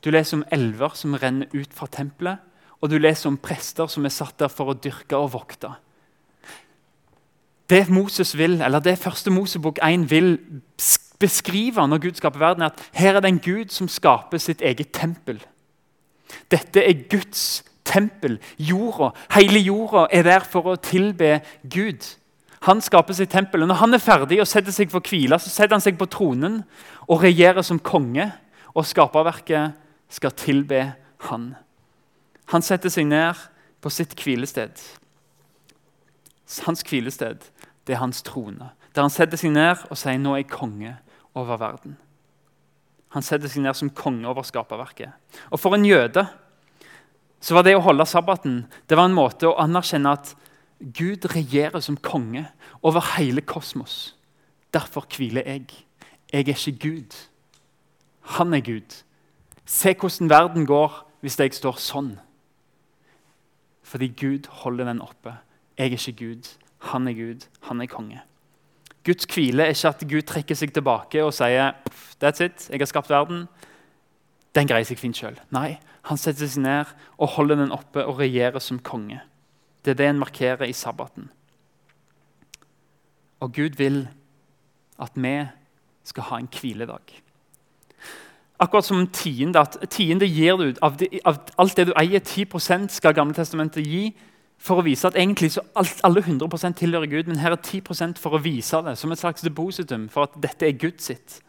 Du 0.00 0.10
leser 0.10 0.38
om 0.38 0.46
elver 0.52 0.94
som 0.96 1.16
renner 1.18 1.50
ut 1.52 1.74
fra 1.74 1.90
tempelet 1.90 2.38
og 2.80 2.88
du 2.88 2.96
leser 2.98 3.28
om 3.28 3.38
prester 3.40 3.88
som 3.92 4.04
er 4.08 4.14
satt 4.14 4.38
der 4.40 4.52
for 4.52 4.72
å 4.72 4.78
dyrke 4.78 5.18
og 5.18 5.34
vokte. 5.34 5.74
Det 7.70 7.84
Moses 7.92 8.32
vil, 8.38 8.58
eller 8.64 8.82
det 8.82 8.98
første 8.98 9.30
Mosebok 9.30 9.78
1 9.84 10.08
vil 10.10 10.38
beskrive 11.20 11.84
når 11.86 12.02
Gud 12.02 12.18
skaper 12.18 12.40
verden, 12.40 12.64
er 12.64 12.72
at 12.72 12.80
her 12.96 13.14
er 13.14 13.22
det 13.22 13.30
en 13.30 13.42
Gud 13.44 13.70
som 13.70 13.88
skaper 13.88 14.40
sitt 14.42 14.64
eget 14.64 14.90
tempel. 14.96 15.38
Dette 16.50 16.82
er 16.82 17.04
Guds 17.10 17.62
tempel. 17.90 18.38
Jorda, 18.58 19.10
Hele 19.34 19.60
jorda 19.60 20.06
er 20.14 20.26
der 20.28 20.46
for 20.46 20.72
å 20.72 20.78
tilbe 20.80 21.40
Gud. 21.66 22.06
Han 22.68 22.82
skaper 22.84 23.16
sitt 23.16 23.32
tempel. 23.32 23.62
og 23.62 23.68
Når 23.68 23.80
han 23.80 23.94
er 23.94 24.04
ferdig 24.04 24.40
og 24.40 24.48
setter 24.48 24.72
seg 24.72 24.92
for 24.92 25.04
hvile, 25.04 25.38
så 25.40 25.50
setter 25.50 25.74
han 25.74 25.84
seg 25.84 25.98
på 25.98 26.08
tronen 26.12 26.62
og 27.08 27.24
regjerer 27.24 27.64
som 27.66 27.80
konge. 27.80 28.30
Og 28.74 28.86
skaperverket 28.86 29.74
skal 30.12 30.34
tilbe 30.38 30.84
han. 31.30 31.54
Han 32.52 32.62
setter 32.62 32.92
seg 32.92 33.08
ned 33.10 33.38
på 33.82 33.90
sitt 33.90 34.14
hvilested. 34.18 34.78
Hans 36.66 36.82
hvilested 36.86 37.46
det 37.86 37.96
er 37.96 38.02
hans 38.02 38.22
trone, 38.22 38.72
der 38.94 39.06
han 39.06 39.12
setter 39.12 39.38
seg 39.40 39.54
ned 39.54 39.86
og 39.88 39.98
sier 39.98 40.18
nå 40.20 40.34
er 40.34 40.42
jeg 40.42 40.52
konge 40.52 40.92
over 41.38 41.58
verden. 41.58 41.96
Han 43.14 43.24
setter 43.26 43.50
seg 43.50 43.64
ned 43.64 43.74
som 43.78 43.90
konge 43.90 44.28
over 44.30 44.46
skaperverket. 44.46 45.14
Og 45.50 45.58
For 45.58 45.74
en 45.74 45.86
jøde 45.86 46.26
så 47.40 47.56
var 47.56 47.64
det 47.64 47.74
å 47.76 47.84
holde 47.84 48.06
sabbaten 48.06 48.62
det 48.88 48.98
var 48.98 49.08
en 49.08 49.16
måte 49.16 49.48
å 49.48 49.56
anerkjenne 49.62 50.12
at 50.12 50.34
Gud 50.80 51.26
regjerer 51.34 51.80
som 51.84 51.98
konge 52.00 52.46
over 52.82 53.04
hele 53.16 53.42
kosmos. 53.44 54.14
Derfor 54.72 55.04
hviler 55.12 55.44
jeg. 55.44 55.66
Jeg 56.32 56.48
er 56.48 56.54
ikke 56.54 56.78
Gud. 56.88 57.16
Han 58.38 58.54
er 58.54 58.64
Gud. 58.64 58.96
Se 59.66 59.92
hvordan 59.92 60.30
verden 60.30 60.66
går 60.66 60.94
hvis 61.20 61.36
jeg 61.40 61.52
står 61.54 61.76
sånn. 61.82 62.14
Fordi 63.82 64.08
Gud 64.16 64.48
holder 64.62 64.88
den 64.88 65.02
oppe. 65.04 65.34
Jeg 65.76 65.92
er 65.92 65.98
ikke 65.98 66.18
Gud. 66.24 66.48
Han 66.92 67.08
er 67.08 67.18
Gud. 67.18 67.46
Han 67.68 67.80
er 67.80 67.90
konge. 67.90 68.22
Guds 69.04 69.26
hvile 69.34 69.64
er 69.64 69.74
ikke 69.74 69.88
at 69.88 70.04
Gud 70.08 70.26
trekker 70.28 70.56
seg 70.56 70.72
tilbake 70.76 71.22
og 71.24 71.32
sier 71.34 71.76
That's 72.20 72.42
it, 72.44 72.66
jeg 72.68 72.80
har 72.80 72.88
skapt 72.88 73.10
verden. 73.10 73.46
Den 74.54 74.68
greier 74.68 74.84
seg 74.84 74.98
fint 75.00 75.16
sjøl. 75.16 75.38
Nei, 75.54 75.78
han 76.08 76.20
setter 76.20 76.48
seg 76.48 76.64
ned 76.64 76.92
og 77.18 77.34
holder 77.36 77.60
den 77.60 77.74
oppe 77.74 78.04
og 78.06 78.20
regjerer 78.20 78.62
som 78.62 78.80
konge. 78.80 79.20
Det 79.84 79.94
er 79.94 80.00
det 80.00 80.08
en 80.10 80.22
markerer 80.22 80.68
i 80.68 80.76
sabbaten. 80.76 81.30
Og 83.40 83.52
Gud 83.56 83.76
vil 83.80 84.04
at 85.00 85.16
vi 85.16 85.34
skal 86.04 86.22
ha 86.28 86.38
en 86.38 86.48
hviledag. 86.60 87.20
Akkurat 88.60 88.84
som 88.84 89.06
tiende. 89.06 89.60
at 89.60 89.78
Tiende 89.90 90.26
gir 90.28 90.56
du 90.56 90.74
av, 90.82 90.96
de, 90.96 91.08
av 91.24 91.38
alt 91.58 91.76
det 91.76 91.86
du 91.88 91.94
eier. 91.96 92.20
10% 92.20 92.88
skal 92.92 93.14
Gamle 93.16 93.34
Testamentet 93.34 93.86
gi 93.86 94.10
for 94.60 94.80
å 94.80 94.84
vise 94.84 95.08
at 95.08 95.16
egentlig 95.16 95.54
så 95.54 95.64
alt, 95.74 96.02
alle 96.04 96.20
100% 96.20 96.76
tilhører 96.76 97.08
Gud. 97.08 97.30
Men 97.30 97.40
her 97.40 97.56
er 97.56 97.62
10% 97.62 98.20
for 98.20 98.36
å 98.36 98.42
vise 98.44 98.82
det 98.84 98.98
som 99.00 99.12
et 99.12 99.20
slags 99.20 99.40
depositum 99.46 100.08
for 100.12 100.28
at 100.28 100.36
dette 100.36 100.68
er 100.68 100.76
Guds 100.76 101.08
sitt. 101.08 101.40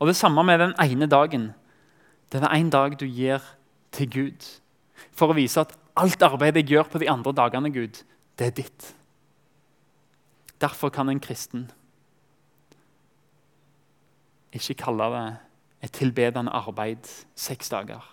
Og 0.00 0.10
Det 0.10 0.16
samme 0.16 0.42
med 0.42 0.58
den 0.58 0.74
ene 0.82 1.06
dagen. 1.06 1.52
Det 2.32 2.42
er 2.42 2.54
en 2.54 2.70
dag 2.70 2.98
du 2.98 3.06
gir 3.06 3.38
til 3.92 4.10
Gud 4.10 4.46
for 5.16 5.32
å 5.32 5.36
vise 5.36 5.60
at 5.62 5.74
alt 6.00 6.22
arbeidet 6.22 6.62
jeg 6.62 6.76
gjør 6.76 6.90
på 6.92 7.00
de 7.02 7.10
andre 7.10 7.32
dagene, 7.36 7.72
Gud, 7.74 8.02
det 8.38 8.46
er 8.46 8.56
ditt. 8.56 8.94
Derfor 10.60 10.92
kan 10.92 11.08
en 11.08 11.20
kristen 11.20 11.70
ikke 14.52 14.80
kalle 14.82 15.06
det 15.14 15.26
et 15.86 15.94
tilbedende 15.96 16.52
arbeid 16.52 17.06
seks 17.38 17.70
dager 17.72 18.04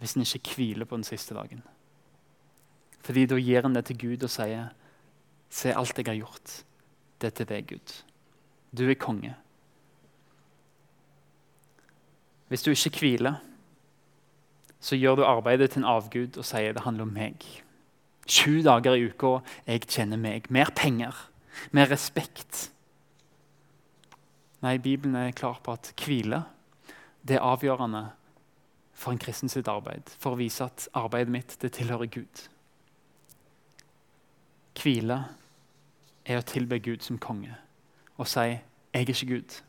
hvis 0.00 0.14
en 0.16 0.24
ikke 0.24 0.54
hviler 0.56 0.88
på 0.88 0.96
den 0.96 1.04
siste 1.04 1.34
dagen. 1.36 1.60
Fordi 3.04 3.26
da 3.28 3.36
gir 3.36 3.66
en 3.66 3.74
det 3.76 3.84
til 3.84 3.98
Gud 3.98 4.22
og 4.24 4.30
sier, 4.32 4.70
'Se 5.50 5.74
alt 5.74 5.98
jeg 5.98 6.06
har 6.06 6.14
gjort. 6.14 6.64
Det 7.20 7.26
er 7.26 7.30
til 7.30 7.46
deg, 7.46 7.66
Gud. 7.66 8.04
Du 8.76 8.88
er 8.88 8.94
konge.' 8.94 9.34
Hvis 12.48 12.62
du 12.62 12.70
ikke 12.70 12.98
hviler, 12.98 13.34
så 14.80 14.96
gjør 14.96 15.20
du 15.20 15.24
arbeidet 15.28 15.70
til 15.72 15.82
en 15.82 15.90
avgud 15.92 16.38
og 16.40 16.46
sier 16.46 16.72
det 16.72 16.84
handler 16.84 17.06
om 17.06 17.12
meg. 17.14 17.44
Sju 18.30 18.60
dager 18.64 18.96
i 18.96 19.08
uka, 19.10 19.40
jeg 19.66 19.88
kjenner 19.88 20.20
meg. 20.20 20.46
Mer 20.50 20.70
penger, 20.76 21.16
mer 21.72 21.90
respekt. 21.90 22.70
Nei, 24.60 24.78
Bibelen 24.78 25.16
er 25.16 25.36
klar 25.36 25.60
på 25.64 25.74
at 25.76 25.92
hvile 26.04 26.44
det 27.26 27.36
er 27.36 27.44
avgjørende 27.44 28.10
for 28.96 29.12
en 29.12 29.20
kristen 29.20 29.48
sitt 29.48 29.68
arbeid. 29.68 30.08
For 30.20 30.34
å 30.34 30.40
vise 30.40 30.64
at 30.64 30.88
arbeidet 30.96 31.32
mitt 31.32 31.56
det 31.60 31.72
tilhører 31.76 32.10
Gud. 32.12 32.46
Hvile 34.80 35.18
er 36.24 36.40
å 36.40 36.46
tilbe 36.46 36.80
Gud 36.80 37.04
som 37.04 37.18
konge 37.18 37.56
og 38.20 38.28
si 38.28 38.40
'Jeg 38.40 38.60
er 38.92 39.08
ikke 39.08 39.26
Gud'. 39.26 39.62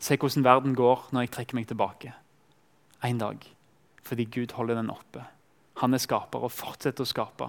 Se 0.00 0.16
hvordan 0.16 0.44
verden 0.44 0.74
går 0.74 1.08
når 1.12 1.20
jeg 1.20 1.30
trekker 1.30 1.54
meg 1.54 1.66
tilbake. 1.66 2.12
En 3.02 3.18
dag. 3.18 3.36
Fordi 4.04 4.24
Gud 4.24 4.52
holder 4.52 4.74
den 4.74 4.90
oppe. 4.90 5.24
Han 5.80 5.94
er 5.94 6.02
skaper 6.02 6.44
og 6.44 6.52
fortsetter 6.52 7.04
å 7.04 7.08
skape. 7.08 7.48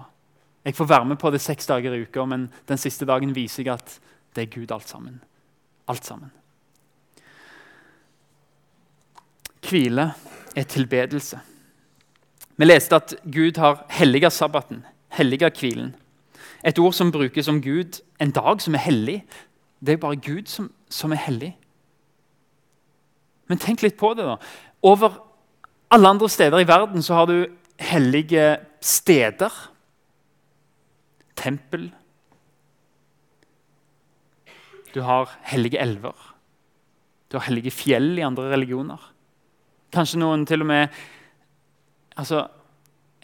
Jeg 0.66 0.74
får 0.74 0.88
være 0.90 1.04
med 1.12 1.18
på 1.22 1.30
det 1.30 1.40
seks 1.40 1.68
dager 1.68 1.94
i 1.94 2.02
uka, 2.02 2.24
men 2.26 2.48
den 2.68 2.80
siste 2.80 3.06
dagen 3.06 3.34
viser 3.36 3.62
jeg 3.62 3.76
at 3.76 3.98
det 4.34 4.46
er 4.46 4.54
Gud 4.54 4.72
alt 4.74 4.88
sammen. 4.88 5.20
Alt 5.88 6.04
sammen. 6.04 6.32
Hvile 9.66 10.10
er 10.56 10.66
tilbedelse. 10.66 11.38
Vi 12.56 12.64
leste 12.64 12.96
at 12.96 13.14
Gud 13.32 13.60
har 13.60 13.84
helliga 13.90 14.30
sabbaten, 14.30 14.84
helliga 15.08 15.50
hvilen. 15.54 15.94
Et 16.64 16.78
ord 16.78 16.92
som 16.92 17.12
brukes 17.12 17.48
om 17.48 17.60
Gud, 17.62 18.00
en 18.20 18.30
dag 18.30 18.60
som 18.62 18.74
er 18.74 18.84
hellig. 18.88 19.24
Det 19.86 19.92
er 19.92 20.02
bare 20.02 20.16
Gud 20.16 20.48
som, 20.50 20.70
som 20.90 21.12
er 21.12 21.22
hellig. 21.28 21.52
Men 23.46 23.58
tenk 23.62 23.82
litt 23.82 23.98
på 24.00 24.14
det. 24.14 24.24
da. 24.26 24.36
Over 24.82 25.20
alle 25.96 26.12
andre 26.12 26.28
steder 26.28 26.60
i 26.60 26.68
verden 26.68 27.04
så 27.04 27.14
har 27.16 27.30
du 27.30 27.36
hellige 27.80 28.58
steder. 28.84 29.52
Tempel. 31.36 31.88
Du 34.92 35.00
har 35.04 35.32
hellige 35.48 35.80
elver. 35.80 36.16
Du 37.32 37.38
har 37.38 37.46
hellige 37.48 37.72
fjell 37.72 38.12
i 38.18 38.24
andre 38.26 38.50
religioner. 38.52 39.00
Kanskje 39.92 40.20
noen 40.20 40.44
til 40.48 40.64
og 40.66 40.68
med 40.68 40.92
altså, 42.16 42.44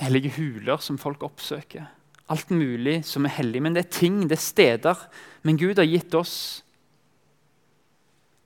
hellige 0.01 0.33
huler 0.39 0.81
som 0.81 1.01
folk 1.01 1.25
oppsøker. 1.29 1.85
Alt 2.33 2.51
mulig 2.57 3.03
som 3.05 3.29
er 3.29 3.37
hellig. 3.37 3.61
Men 3.63 3.77
det 3.77 3.85
er 3.85 3.97
ting, 4.01 4.21
det 4.31 4.39
er 4.39 4.47
steder. 4.49 5.07
Men 5.45 5.61
Gud 5.61 5.77
har 5.77 5.89
gitt 5.89 6.15
oss 6.17 6.37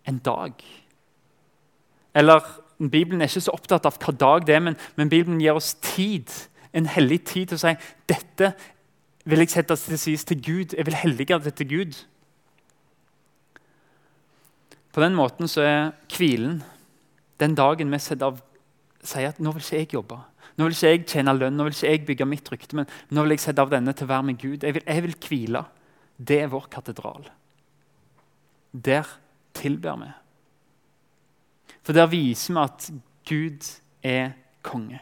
en 0.06 0.18
dag. 0.18 0.58
Eller 2.16 2.65
Bibelen 2.78 3.22
er 3.22 3.30
ikke 3.30 3.46
så 3.46 3.54
opptatt 3.56 3.86
av 3.88 3.96
hva 4.00 4.12
dag 4.12 4.46
det 4.46 4.56
er, 4.56 4.64
men, 4.64 4.76
men 4.96 5.12
Bibelen 5.12 5.40
gir 5.40 5.56
oss 5.56 5.74
tid. 5.80 6.32
En 6.76 6.88
hellig 6.92 7.22
tid 7.24 7.50
til 7.50 7.56
å 7.56 7.62
si 7.62 7.72
dette 8.10 8.52
vil 9.26 9.42
jeg 9.42 9.54
sette 9.54 9.76
til 9.80 9.98
side 9.98 10.28
til 10.28 10.42
Gud. 10.44 10.76
Jeg 10.76 10.86
vil 10.86 10.98
hellige 11.00 11.38
det 11.42 11.54
til 11.56 11.70
Gud. 11.70 11.96
På 14.92 15.02
den 15.04 15.16
måten 15.16 15.48
så 15.48 15.64
er 15.64 15.80
hvilen 16.16 16.62
den 17.40 17.56
dagen 17.56 17.90
vi 17.92 17.98
av, 18.24 18.38
sier 19.04 19.32
at 19.32 19.40
nå 19.40 19.52
vil 19.52 19.64
ikke 19.64 19.80
jeg 19.82 19.90
jobbe, 19.92 20.16
nå 20.56 20.68
vil 20.68 20.76
ikke 20.76 20.92
jeg 20.92 21.02
tjene 21.12 21.34
lønn, 21.36 21.56
nå 21.56 21.66
vil 21.66 21.74
ikke 21.74 21.90
jeg 21.90 22.04
bygge 22.08 22.28
mitt 22.28 22.48
rykte, 22.52 22.78
men 22.78 22.88
nå 23.12 23.24
vil 23.24 23.34
jeg 23.34 23.42
sette 23.44 23.60
av 23.60 23.72
denne 23.72 23.92
til 23.92 24.06
å 24.06 24.12
være 24.14 24.28
med 24.30 24.38
Gud. 24.40 24.64
Jeg 24.64 24.78
vil, 24.78 24.86
jeg 24.86 25.04
vil 25.04 25.18
hvile. 25.26 25.64
Det 26.16 26.38
er 26.40 26.48
vår 26.48 26.70
katedral. 26.72 27.26
Der 28.72 29.10
tilber 29.56 30.00
vi. 30.00 30.08
For 31.86 31.94
der 31.94 32.08
viser 32.10 32.50
vi 32.50 32.62
at 32.64 32.86
Gud 33.28 33.66
er 34.02 34.32
konge. 34.66 34.98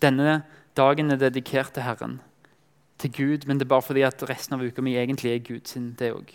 Denne 0.00 0.42
dagen 0.76 1.10
er 1.12 1.18
dedikert 1.20 1.74
til 1.74 1.84
Herren, 1.84 2.20
til 2.98 3.12
Gud, 3.12 3.44
men 3.46 3.58
det 3.58 3.66
er 3.66 3.74
bare 3.74 3.84
fordi 3.84 4.00
at 4.06 4.22
resten 4.30 4.56
av 4.56 4.64
uka 4.64 4.80
mi 4.80 4.94
egentlig 4.96 5.34
er 5.34 5.44
Gud 5.44 5.68
sin, 5.68 5.90
det 5.98 6.08
òg. 6.16 6.32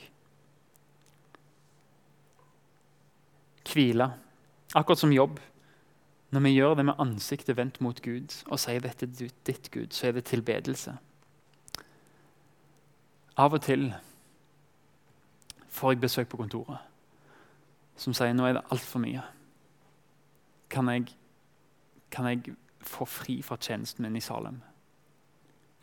Hvile. 3.66 4.12
Akkurat 4.76 5.02
som 5.02 5.14
jobb. 5.16 5.40
Når 6.30 6.44
vi 6.44 6.52
gjør 6.54 6.76
det 6.76 6.86
med 6.86 7.02
ansiktet 7.02 7.58
vendt 7.58 7.82
mot 7.82 8.02
Gud 8.04 8.36
og 8.52 8.60
sier 8.60 8.84
dette 8.84 9.08
er 9.08 9.32
ditt 9.48 9.72
Gud, 9.72 9.96
så 9.96 10.08
er 10.08 10.20
det 10.20 10.28
tilbedelse. 10.30 10.94
Av 13.38 13.54
og 13.54 13.66
til 13.66 13.90
får 15.74 15.96
jeg 15.96 16.04
besøk 16.06 16.30
på 16.30 16.42
kontoret 16.44 16.86
som 17.98 18.14
sier 18.14 18.36
nå 18.36 18.46
er 18.46 18.58
det 18.58 18.66
altfor 18.74 19.02
mye. 19.02 19.24
Kan 20.70 20.90
jeg, 20.92 21.08
kan 22.12 22.30
jeg 22.30 22.56
få 22.86 23.08
fri 23.10 23.40
fra 23.42 23.58
tjenesten 23.58 24.06
min 24.06 24.20
i 24.20 24.24
Salem? 24.24 24.62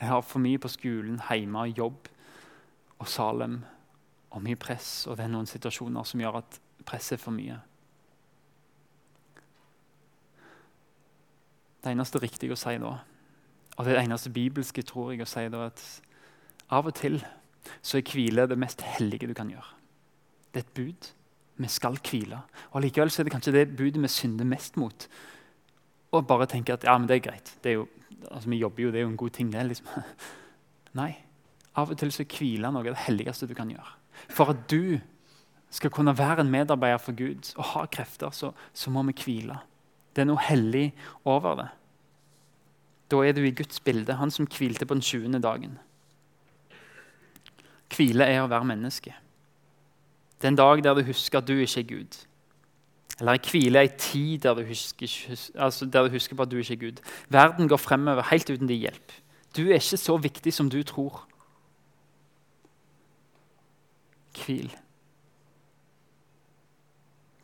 Jeg 0.00 0.08
har 0.08 0.24
for 0.26 0.42
mye 0.42 0.58
på 0.58 0.68
skolen, 0.68 1.20
hjemme, 1.30 1.68
jobb 1.76 2.10
og 2.98 3.08
Salem. 3.08 3.62
Og 4.34 4.42
mye 4.42 4.58
press, 4.58 5.06
og 5.06 5.16
det 5.16 5.24
er 5.24 5.30
noen 5.30 5.46
situasjoner 5.46 6.06
som 6.06 6.20
gjør 6.20 6.40
at 6.40 6.58
presset 6.86 7.18
er 7.18 7.22
for 7.22 7.34
mye. 7.34 7.60
Det 11.84 11.92
eneste 11.92 12.18
riktige 12.22 12.56
å 12.56 12.58
si 12.58 12.74
da, 12.80 12.96
og 13.76 13.86
det 13.86 13.98
eneste 14.00 14.32
bibelske 14.32 14.82
tror 14.86 15.12
jeg 15.12 15.22
å 15.22 15.28
si 15.28 15.44
da, 15.52 15.68
at 15.68 15.82
av 16.72 16.88
og 16.88 16.96
til 16.98 17.20
så 17.84 17.98
er 17.98 18.08
hvile 18.10 18.46
det 18.50 18.58
mest 18.58 18.82
hellige 18.96 19.28
du 19.30 19.34
kan 19.36 19.50
gjøre. 19.52 19.70
Det 20.50 20.62
er 20.62 20.66
et 20.66 20.74
bud. 20.74 21.10
Vi 21.56 21.70
skal 21.70 21.98
hvile. 22.02 22.40
Og 22.72 22.82
Likevel 22.82 23.12
så 23.12 23.22
er 23.22 23.28
det 23.28 23.34
kanskje 23.34 23.54
det 23.54 23.68
budet 23.76 24.02
vi 24.02 24.10
synder 24.10 24.48
mest 24.48 24.78
mot. 24.80 25.06
Og 26.14 26.26
bare 26.26 26.48
tenke 26.50 26.74
at 26.74 26.86
ja, 26.86 26.96
men 26.98 27.08
det 27.10 27.18
er 27.18 27.26
greit. 27.28 27.52
Det 27.62 27.72
er 27.72 27.78
jo, 27.78 27.88
altså, 28.30 28.50
vi 28.50 28.58
jobber 28.62 28.82
jo, 28.82 28.90
det 28.90 29.00
er 29.00 29.06
jo 29.06 29.12
en 29.12 29.20
god 29.20 29.30
ting, 29.30 29.52
det. 29.52 29.66
liksom. 29.70 29.86
Nei. 31.00 31.12
Av 31.74 31.90
og 31.90 31.98
til 31.98 32.12
så 32.14 32.26
hviler 32.26 32.74
noe 32.74 32.86
det 32.86 33.06
helligste 33.06 33.48
du 33.50 33.54
kan 33.54 33.70
gjøre. 33.70 33.94
For 34.30 34.54
at 34.54 34.66
du 34.70 34.98
skal 35.74 35.90
kunne 35.90 36.14
være 36.18 36.44
en 36.44 36.50
medarbeider 36.50 37.00
for 37.02 37.16
Gud 37.18 37.50
og 37.56 37.64
ha 37.72 37.86
krefter, 37.90 38.30
så, 38.30 38.52
så 38.72 38.90
må 38.94 39.02
vi 39.10 39.16
hvile. 39.24 39.58
Det 40.14 40.22
er 40.22 40.30
noe 40.30 40.42
hellig 40.42 40.92
over 41.26 41.58
det. 41.58 41.70
Da 43.10 43.18
er 43.26 43.34
du 43.34 43.42
i 43.42 43.54
Guds 43.54 43.80
bilde, 43.82 44.14
han 44.14 44.30
som 44.30 44.46
hvilte 44.46 44.86
på 44.86 44.94
den 44.94 45.02
20. 45.02 45.42
dagen. 45.42 45.78
Hvile 47.94 48.26
er 48.30 48.42
å 48.42 48.50
være 48.50 48.70
menneske. 48.70 49.14
Det 50.44 50.50
er 50.50 50.52
en 50.52 50.56
dag 50.60 50.84
der 50.84 50.94
du 50.94 51.06
husker 51.08 51.40
at 51.40 51.48
du 51.48 51.54
ikke 51.56 51.80
er 51.80 51.86
Gud. 51.88 52.16
Eller 53.20 53.32
en 53.32 53.46
hvile 53.50 53.82
en 53.82 53.94
tid 53.98 54.38
der 54.44 54.54
du, 54.54 54.60
husker, 54.68 55.08
altså 55.54 55.86
der 55.86 56.02
du 56.04 56.10
husker 56.12 56.36
på 56.36 56.42
at 56.42 56.50
du 56.50 56.58
ikke 56.60 56.74
er 56.74 56.82
Gud. 56.82 57.00
Verden 57.32 57.68
går 57.68 57.80
fremover 57.80 58.28
helt 58.28 58.50
uten 58.50 58.68
din 58.68 58.82
hjelp. 58.82 59.12
Du 59.56 59.62
er 59.62 59.80
ikke 59.80 59.96
så 59.96 60.16
viktig 60.20 60.52
som 60.52 60.68
du 60.68 60.82
tror. 60.82 61.24
Hvil. 64.36 64.68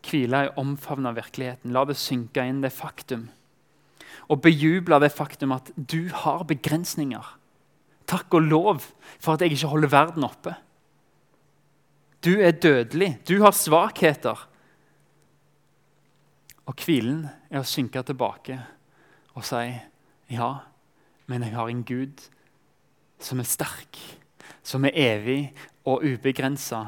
Hvile 0.04 0.36
er 0.36 0.52
å 0.52 0.60
omfavne 0.60 1.16
virkeligheten. 1.16 1.72
La 1.72 1.88
det 1.88 1.96
synke 1.96 2.44
inn, 2.44 2.60
det 2.60 2.76
faktum. 2.76 3.30
Og 4.28 4.42
bejuble 4.44 5.00
det 5.00 5.14
faktum 5.16 5.56
at 5.56 5.72
du 5.72 6.10
har 6.12 6.44
begrensninger. 6.44 7.36
Takk 8.04 8.34
og 8.34 8.42
lov 8.42 8.90
for 9.16 9.32
at 9.32 9.40
jeg 9.40 9.56
ikke 9.56 9.72
holder 9.72 9.88
verden 9.88 10.28
oppe. 10.28 10.60
Du 12.24 12.34
er 12.40 12.50
dødelig. 12.50 13.18
Du 13.28 13.40
har 13.42 13.52
svakheter. 13.56 14.48
Og 16.66 16.74
hvilen 16.84 17.24
er 17.50 17.62
å 17.62 17.66
synke 17.66 18.02
tilbake 18.06 18.58
og 19.34 19.46
si 19.46 19.64
ja, 20.30 20.50
men 21.26 21.42
jeg 21.42 21.56
har 21.56 21.70
en 21.70 21.82
Gud 21.86 22.22
som 23.20 23.40
er 23.42 23.48
sterk, 23.48 23.98
som 24.62 24.84
er 24.86 24.94
evig 24.94 25.40
og 25.88 26.04
ubegrensa. 26.04 26.84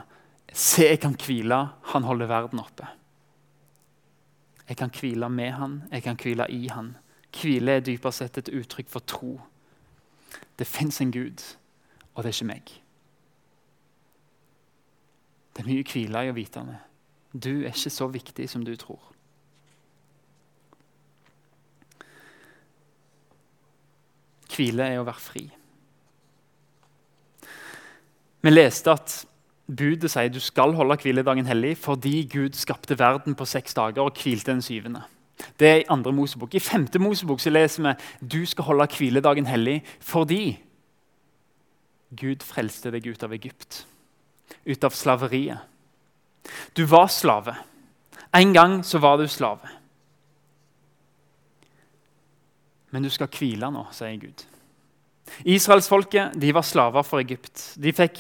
Se, 0.53 0.85
jeg 0.87 1.01
kan 1.03 1.17
hvile. 1.19 1.59
Han 1.95 2.07
holder 2.07 2.31
verden 2.31 2.61
oppe. 2.63 2.87
Jeg 4.69 4.79
kan 4.79 4.93
hvile 4.95 5.29
med 5.29 5.51
han, 5.59 5.83
jeg 5.91 6.03
kan 6.03 6.17
hvile 6.23 6.47
i 6.51 6.69
han. 6.71 6.95
Hvile 7.33 7.79
er 7.79 7.85
dypere 7.85 8.15
sett 8.15 8.39
et 8.39 8.53
uttrykk 8.53 8.89
for 8.93 9.05
tro. 9.09 9.35
Det 10.59 10.67
fins 10.69 11.01
en 11.01 11.11
Gud, 11.13 11.43
og 12.15 12.23
det 12.23 12.31
er 12.31 12.37
ikke 12.37 12.51
meg. 12.53 12.73
Det 15.53 15.63
er 15.63 15.69
mye 15.69 15.87
hvile 15.87 16.25
i 16.27 16.31
å 16.33 16.37
vite 16.37 16.63
det. 16.67 16.79
Du 17.33 17.51
er 17.63 17.73
ikke 17.73 17.93
så 17.93 18.09
viktig 18.13 18.49
som 18.51 18.65
du 18.65 18.73
tror. 18.77 19.01
Hvile 24.53 24.89
er 24.93 25.01
å 25.01 25.07
være 25.09 25.25
fri. 25.25 25.45
Vi 28.43 28.51
leste 28.51 28.93
at 28.93 29.15
budet 29.71 30.11
sier 30.13 30.33
du 30.33 30.41
skal 30.43 30.75
holde 30.77 30.99
hviledagen 31.01 31.47
hellig 31.47 31.77
fordi 31.81 32.25
Gud 32.29 32.59
skapte 32.59 32.99
verden 32.99 33.37
på 33.39 33.47
seks 33.49 33.77
dager 33.79 34.05
og 34.05 34.19
hvilte 34.19 34.51
den 34.51 34.65
syvende. 34.65 35.05
Det 35.59 35.69
er 35.69 35.81
i 35.81 35.89
andre 35.91 36.13
Mosebok. 36.13 36.55
I 36.55 36.63
femte 36.63 37.01
Mosebok 37.01 37.41
så 37.41 37.51
leser 37.51 37.87
vi 37.87 37.95
du 38.35 38.43
skal 38.47 38.67
holde 38.69 38.89
hviledagen 38.97 39.49
hellig 39.49 39.81
fordi 40.01 40.59
Gud 42.13 42.45
frelste 42.45 42.93
deg 42.93 43.07
ut 43.09 43.23
av 43.25 43.33
Egypt, 43.33 43.87
ut 44.65 44.85
av 44.85 44.95
slaveriet. 44.97 45.59
Du 46.75 46.85
var 46.85 47.09
slave. 47.13 47.55
En 48.35 48.53
gang 48.53 48.81
så 48.85 48.99
var 48.99 49.19
du 49.19 49.29
slave. 49.29 49.69
Men 52.93 53.05
du 53.05 53.11
skal 53.13 53.31
hvile 53.33 53.71
nå, 53.73 53.87
sier 53.95 54.19
Gud. 54.21 54.43
Israelsfolket 55.49 56.37
var 56.55 56.67
slaver 56.67 57.05
for 57.07 57.23
Egypt. 57.23 57.73
De 57.81 57.93
fikk 57.97 58.19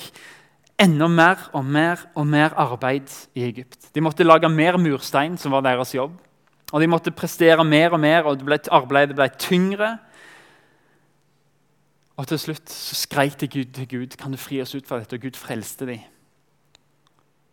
enda 0.81 1.09
mer 1.09 1.49
og 1.53 1.65
mer 1.65 2.01
og 2.17 2.27
mer 2.27 2.55
arbeid 2.57 3.11
i 3.37 3.45
Egypt. 3.45 3.91
De 3.95 4.01
måtte 4.01 4.25
lage 4.25 4.49
mer 4.49 4.79
murstein, 4.81 5.37
som 5.39 5.53
var 5.53 5.65
deres 5.67 5.95
jobb. 5.95 6.15
Og 6.73 6.81
De 6.81 6.89
måtte 6.89 7.13
prestere 7.13 7.65
mer 7.65 7.93
og 7.93 8.01
mer, 8.01 8.25
og 8.25 8.41
arbeidet 8.71 9.17
ble 9.17 9.29
tyngre. 9.39 9.99
Og 12.17 12.27
Til 12.27 12.39
slutt 12.39 12.71
så 12.71 12.95
skrek 12.95 13.41
de 13.41 13.49
Gud 13.49 13.75
til 13.75 13.89
Gud 13.89 14.17
kan 14.17 14.33
du 14.33 14.39
fri 14.41 14.61
oss 14.63 14.75
ut 14.75 14.89
fra 14.89 14.99
dette, 14.99 15.17
og 15.17 15.21
Gud 15.23 15.37
frelste 15.37 15.87
dem. 15.87 16.01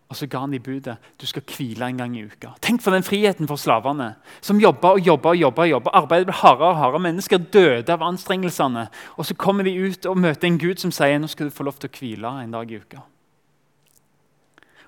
Og 0.09 0.17
så 0.17 0.25
ga 0.25 0.39
han 0.41 0.53
de 0.53 0.57
budet 0.59 0.95
du 1.21 1.27
skal 1.29 1.43
hvile 1.45 1.85
en 1.85 1.99
gang 2.01 2.15
i 2.17 2.23
uka. 2.25 2.55
Tenk 2.65 2.81
for 2.81 2.95
den 2.95 3.05
friheten 3.05 3.47
for 3.47 3.61
slavene, 3.61 4.15
som 4.41 4.57
jobba 4.59 4.95
og 4.97 5.05
jobba. 5.05 5.29
og 5.29 5.37
jobba, 5.37 5.65
jobba. 5.69 5.89
Arbeidet 5.93 6.25
ble 6.25 6.33
hardere 6.33 6.71
og 6.71 6.77
hardere. 6.77 7.01
Mennesker 7.05 7.37
døde 7.37 7.93
av 7.93 8.01
anstrengelsene. 8.01 8.87
Og 9.17 9.25
så 9.25 9.35
kommer 9.37 9.63
de 9.63 9.75
ut 9.77 10.05
og 10.09 10.17
møter 10.17 10.47
en 10.47 10.57
Gud 10.57 10.81
som 10.81 10.91
sier 10.91 11.19
nå 11.19 11.29
skal 11.29 11.49
du 11.49 11.53
få 11.53 11.63
lov 11.63 11.77
til 11.77 11.89
å 11.89 11.97
hvile 11.99 12.31
en 12.41 12.57
dag 12.57 12.71
i 12.71 12.79
uka. 12.81 13.03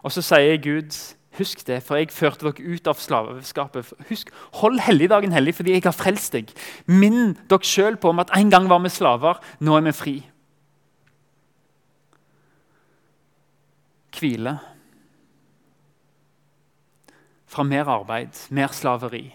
Og 0.01 0.11
så 0.11 0.25
sier 0.25 0.57
Gud 0.57 0.97
husk 1.37 1.61
det, 1.67 1.83
for 1.85 2.01
jeg 2.01 2.09
førte 2.11 2.49
dere 2.49 2.73
ut 2.73 2.89
av 2.89 2.97
slaveskapet. 2.97 3.93
Husk, 4.09 4.33
Hold 4.57 4.81
helligdagen 4.81 5.31
hellig 5.31 5.53
fordi 5.55 5.77
jeg 5.77 5.85
har 5.85 5.93
frelst 5.93 6.33
deg. 6.33 6.49
Minn 6.89 7.37
dere 7.45 7.61
sjøl 7.61 8.01
på 8.01 8.09
om 8.09 8.25
at 8.25 8.33
en 8.33 8.49
gang 8.49 8.65
var 8.69 8.81
vi 8.81 8.89
slaver, 8.89 9.37
nå 9.61 9.77
er 9.77 9.85
vi 9.85 9.93
fri. 9.93 10.17
Hvile 14.17 14.57
fra 17.51 17.65
mer 17.67 17.89
arbeid, 17.91 18.37
mer 18.49 18.71
slaveri, 18.75 19.25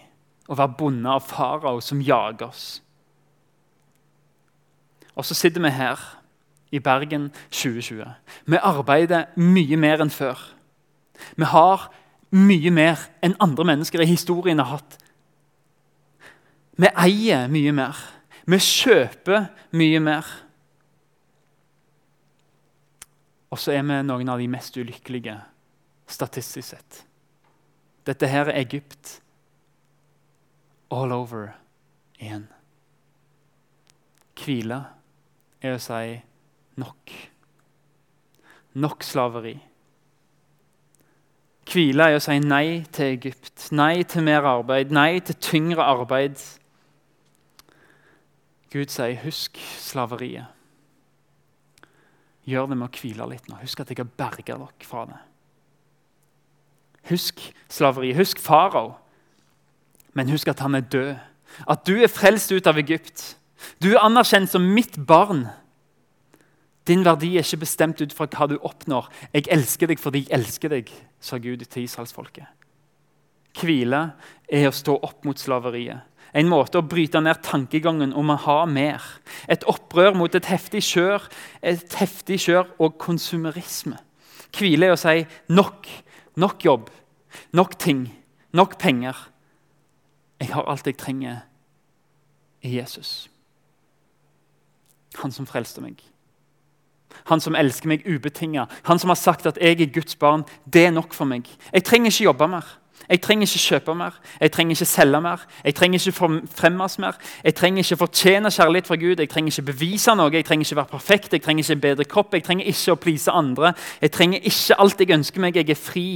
å 0.49 0.57
være 0.57 0.77
bonde 0.79 1.11
av 1.11 1.25
farao 1.27 1.81
som 1.83 2.01
jager 2.01 2.47
oss. 2.49 2.67
Og 5.17 5.25
så 5.25 5.37
sitter 5.37 5.61
vi 5.61 5.73
her 5.73 6.01
i 6.73 6.81
Bergen 6.83 7.29
2020. 7.49 8.05
Vi 8.45 8.59
arbeider 8.61 9.29
mye 9.37 9.77
mer 9.79 10.01
enn 10.03 10.13
før. 10.13 10.39
Vi 11.37 11.45
har 11.49 11.87
mye 12.33 12.71
mer 12.73 13.07
enn 13.23 13.37
andre 13.41 13.65
mennesker 13.71 14.03
i 14.03 14.09
historien 14.09 14.61
har 14.61 14.77
hatt. 14.77 14.97
Vi 16.77 16.89
eier 16.93 17.47
mye 17.49 17.73
mer. 17.73 17.97
Vi 18.47 18.59
kjøper 18.61 19.49
mye 19.77 20.01
mer. 20.03 20.29
Og 23.49 23.61
så 23.61 23.73
er 23.73 23.85
vi 23.87 24.01
noen 24.05 24.29
av 24.29 24.41
de 24.41 24.49
mest 24.51 24.77
ulykkelige 24.77 25.37
statistisk 26.07 26.75
sett. 26.75 27.06
Dette 28.07 28.27
her 28.31 28.47
er 28.47 28.61
Egypt 28.61 29.17
all 30.91 31.11
over 31.11 31.49
igjen. 32.19 32.47
Hvile 34.37 34.77
er 35.59 35.75
å 35.75 35.81
si 35.81 36.13
nok. 36.79 37.15
Nok 38.77 39.03
slaveri. 39.03 39.57
Hvile 41.67 42.07
er 42.07 42.15
å 42.15 42.23
si 42.23 42.37
nei 42.39 42.85
til 42.95 43.17
Egypt, 43.17 43.67
nei 43.75 44.05
til 44.07 44.23
mer 44.23 44.47
arbeid, 44.47 44.93
nei 44.95 45.19
til 45.19 45.35
tyngre 45.43 45.83
arbeid. 45.83 46.39
Gud 48.71 48.91
sier, 48.91 49.19
'Husk 49.19 49.57
slaveriet'. 49.57 50.53
Gjør 52.47 52.69
det 52.69 52.77
med 52.77 52.87
å 52.87 53.01
hvile 53.01 53.27
litt 53.27 53.49
nå. 53.49 53.59
Husk 53.59 53.81
at 53.81 53.89
jeg 53.91 53.99
har 53.99 54.07
berga 54.07 54.55
dere 54.55 54.87
fra 54.87 55.05
det. 55.05 55.19
Husk 57.09 57.41
slaveri. 57.69 58.13
Husk 58.17 58.39
farao. 58.43 58.95
Men 60.13 60.29
husk 60.29 60.47
at 60.47 60.59
han 60.59 60.75
er 60.75 60.85
død. 60.85 61.15
At 61.69 61.87
du 61.87 61.95
er 61.95 62.11
frelst 62.11 62.51
ut 62.51 62.67
av 62.67 62.77
Egypt. 62.77 63.37
Du 63.81 63.93
er 63.93 64.03
anerkjent 64.03 64.51
som 64.51 64.65
mitt 64.73 64.97
barn. 65.07 65.47
Din 66.87 67.03
verdi 67.05 67.33
er 67.35 67.43
ikke 67.43 67.65
bestemt 67.65 68.01
ut 68.01 68.13
fra 68.15 68.27
hva 68.31 68.47
du 68.47 68.57
oppnår. 68.63 69.09
Jeg 69.33 69.49
elsker 69.51 69.91
deg 69.91 69.99
fordi 69.99 70.23
jeg 70.25 70.35
elsker 70.39 70.71
deg, 70.71 70.91
sa 71.19 71.39
Gud 71.41 71.65
til 71.65 71.83
israelsfolket. 71.83 72.47
Hvile 73.57 74.03
er 74.53 74.69
å 74.69 74.75
stå 74.75 74.95
opp 75.03 75.25
mot 75.27 75.39
slaveriet. 75.39 76.05
En 76.37 76.49
måte 76.51 76.79
å 76.79 76.85
bryte 76.85 77.19
ned 77.23 77.39
tankegangen 77.43 78.11
om 78.15 78.29
å 78.29 78.39
ha 78.45 78.59
mer. 78.69 79.03
Et 79.49 79.63
opprør 79.67 80.15
mot 80.15 80.33
et 80.35 80.49
heftig 80.51 80.83
kjør, 80.85 81.23
et 81.61 81.95
heftig 81.97 82.39
kjør 82.45 82.69
og 82.83 82.97
konsumerisme. 83.01 83.97
Hvile 84.55 84.89
er 84.89 84.95
å 84.95 84.99
si 84.99 85.23
nok 85.51 85.89
Nok 86.37 86.65
jobb, 86.65 86.89
nok 87.51 87.77
ting, 87.79 88.07
nok 88.53 88.77
penger. 88.79 89.17
Jeg 90.39 90.53
har 90.53 90.69
alt 90.69 90.85
jeg 90.85 90.97
trenger 90.97 91.41
i 92.61 92.75
Jesus. 92.77 93.29
Han 95.17 95.33
som 95.33 95.47
frelste 95.49 95.81
meg. 95.81 96.03
Han 97.31 97.41
som 97.41 97.55
elsker 97.57 97.89
meg 97.89 98.05
ubetinga. 98.05 98.67
Han 98.85 98.99
som 99.01 99.09
har 99.09 99.17
sagt 99.19 99.47
at 99.49 99.57
jeg 99.61 99.81
er 99.81 99.93
Guds 99.93 100.15
barn. 100.15 100.45
Det 100.65 100.85
er 100.85 100.93
nok 100.93 101.15
for 101.17 101.25
meg. 101.25 101.47
Jeg 101.73 101.85
trenger 101.87 102.11
ikke 102.11 102.27
jobbe 102.29 102.47
mer. 102.51 102.67
Jeg 103.09 103.21
trenger 103.23 103.47
ikke 103.47 103.63
kjøpe 103.63 103.93
mer, 103.95 104.15
jeg 104.41 104.51
trenger 104.51 104.75
ikke 104.75 104.85
selge 104.85 105.19
mer, 105.21 105.43
jeg 105.63 105.75
trenger 105.75 105.99
ikke 105.99 106.29
fremmes 106.59 106.97
mer. 106.99 107.19
Jeg 107.43 107.55
trenger 107.55 107.83
ikke 107.83 107.99
fortjene 108.01 108.51
kjærlighet 108.51 108.87
fra 108.87 108.97
Gud, 108.99 109.19
jeg 109.19 109.29
trenger 109.31 109.51
ikke 109.53 109.71
bevise 109.71 110.15
noe, 110.15 110.33
jeg 110.33 110.45
trenger 110.45 110.65
ikke 110.65 110.79
være 110.81 110.91
perfekt, 110.91 111.33
jeg 111.33 111.43
trenger 111.45 111.63
ikke 111.63 111.77
en 111.77 111.85
bedre 111.85 112.07
kropp, 112.11 112.33
jeg 112.35 112.43
trenger 112.43 112.67
ikke 112.67 112.91
å 112.91 112.99
please 112.99 113.31
andre. 113.31 113.73
Jeg 114.01 114.11
trenger 114.11 114.43
ikke 114.43 114.79
alt 114.83 114.99
jeg 114.99 115.15
ønsker 115.15 115.45
meg, 115.45 115.55
jeg 115.55 115.71
er 115.71 115.79
fri. 115.79 116.07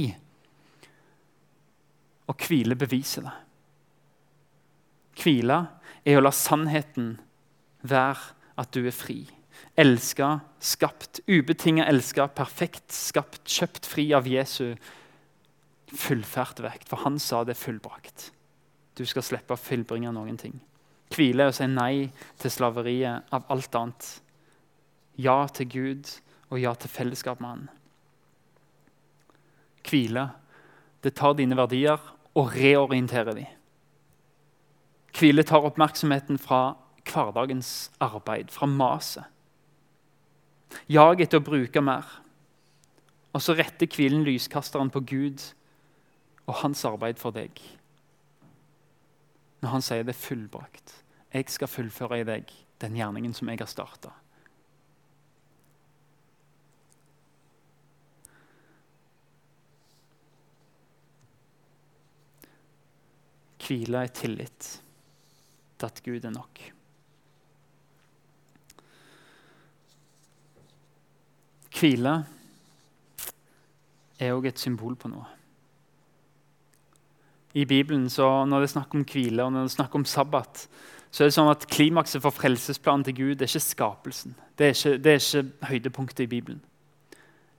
Og 2.28 2.48
hvile 2.48 2.76
beviser 2.76 3.24
det. 3.24 3.36
Hvile 5.22 5.62
er 6.04 6.18
å 6.18 6.24
la 6.24 6.32
sannheten 6.34 7.14
være 7.88 8.34
at 8.60 8.72
du 8.76 8.84
er 8.84 8.94
fri. 8.94 9.22
Elska, 9.80 10.42
skapt, 10.60 11.22
ubetinga 11.24 11.86
elska, 11.88 12.28
perfekt 12.36 12.92
skapt, 12.92 13.46
kjøpt 13.48 13.88
fri 13.88 14.10
av 14.16 14.28
Jesu 14.28 14.74
fullført 15.96 16.62
vekt, 16.64 16.88
for 16.88 17.04
han 17.04 17.18
sa 17.20 17.42
det 17.44 17.56
er 17.56 17.62
fullbrakt. 17.62 18.30
Du 18.98 19.04
skal 19.08 19.24
slippe 19.24 19.56
å 19.56 19.60
fullbringe 19.60 20.12
noen 20.12 20.38
ting. 20.40 20.58
Hvile 21.12 21.48
og 21.50 21.56
si 21.56 21.68
nei 21.68 22.08
til 22.40 22.52
slaveriet 22.52 23.32
av 23.32 23.48
alt 23.52 23.76
annet. 23.76 24.08
Ja 25.20 25.44
til 25.52 25.68
Gud 25.72 26.08
og 26.50 26.60
ja 26.60 26.72
til 26.76 26.92
fellesskap 26.92 27.40
med 27.40 27.50
Han. 27.50 27.66
Hvile, 29.88 30.28
det 31.02 31.14
tar 31.18 31.34
dine 31.36 31.56
verdier 31.58 32.00
og 32.38 32.54
reorienterer 32.54 33.36
dem. 33.36 33.50
Hvile 35.12 35.44
tar 35.44 35.66
oppmerksomheten 35.68 36.38
fra 36.40 36.76
hverdagens 37.04 37.90
arbeid, 38.00 38.50
fra 38.50 38.66
maset. 38.66 39.24
Jag 40.88 41.20
etter 41.20 41.42
å 41.42 41.44
bruke 41.44 41.82
mer. 41.84 42.06
Og 43.32 43.42
så 43.42 43.56
retter 43.56 43.90
hvilen 43.90 44.24
lyskasteren 44.24 44.92
på 44.92 45.02
Gud 45.08 45.42
og 46.46 46.58
hans 46.62 46.84
arbeid 46.88 47.20
for 47.22 47.34
deg. 47.34 47.60
Når 49.62 49.76
han 49.76 49.84
sier 49.84 50.02
det 50.06 50.16
er 50.16 50.24
fullbrakt. 50.24 50.96
Jeg 51.32 51.48
skal 51.48 51.70
fullføre 51.70 52.20
i 52.20 52.26
deg 52.28 52.50
den 52.82 52.98
gjerningen 52.98 53.34
som 53.36 53.48
jeg 53.48 53.62
har 53.62 53.70
starta. 53.70 54.10
Hvile 63.62 64.02
i 64.04 64.10
tillit 64.10 64.68
til 65.78 65.86
at 65.86 66.00
Gud 66.04 66.24
er 66.26 66.34
nok. 66.34 66.62
Hvile 71.78 72.16
er 74.18 74.34
òg 74.34 74.50
et 74.50 74.60
symbol 74.60 74.98
på 74.98 75.10
noe. 75.10 75.41
I 77.54 77.64
Bibelen, 77.64 78.08
så 78.10 78.44
Når 78.44 78.58
det 78.58 78.68
er 78.68 78.72
snakk 78.78 78.94
om 78.94 79.04
hvile 79.04 79.44
og 79.44 79.52
når 79.52 79.60
det 79.60 79.70
er 79.70 79.76
snakk 79.76 79.94
om 79.94 80.04
sabbat, 80.04 80.68
så 81.10 81.24
er 81.24 81.28
det 81.28 81.34
sånn 81.34 81.50
at 81.52 81.66
klimakset 81.68 82.22
for 82.22 82.32
frelsesplanen 82.32 83.04
til 83.04 83.14
Gud 83.14 83.34
det 83.36 83.44
er 83.44 83.52
ikke 83.52 83.60
skapelsen. 83.60 84.34
Det 84.58 84.66
er 84.66 84.72
ikke, 84.72 84.98
det 85.04 85.12
er 85.12 85.20
ikke 85.20 85.68
høydepunktet 85.68 86.24
i 86.24 86.26
Bibelen. 86.26 86.62